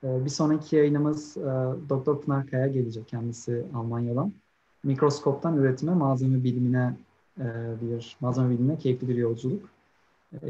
[0.05, 1.43] E, bir sonraki yayınımız e,
[1.89, 3.09] Doktor Pınar Kaya gelecek.
[3.09, 4.33] Kendisi Almanya'dan.
[4.85, 6.97] Mikroskoptan üretime, malzeme bilimine
[7.39, 7.45] e,
[7.83, 9.69] bir malzeme bilimine keyifli bir yolculuk.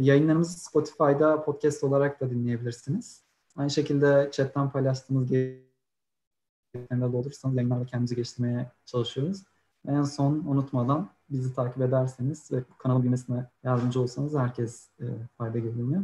[0.00, 3.22] Yayınlarımızı Spotify'da podcast olarak da dinleyebilirsiniz.
[3.56, 9.42] Aynı şekilde chatten paylaştığımız yayınlarda olursanız yayınlarla kendimizi geliştirmeye çalışıyoruz.
[9.88, 15.04] En son unutmadan bizi takip ederseniz ve kanalın büyümesine yardımcı olsanız herkes e,
[15.38, 16.02] fayda görünüyor.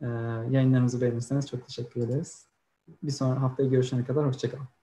[0.00, 0.06] E,
[0.50, 2.46] yayınlarımızı beğenirseniz çok teşekkür ederiz.
[3.02, 4.75] Bir sonraki haftaya görüşene kadar hoşçakalın.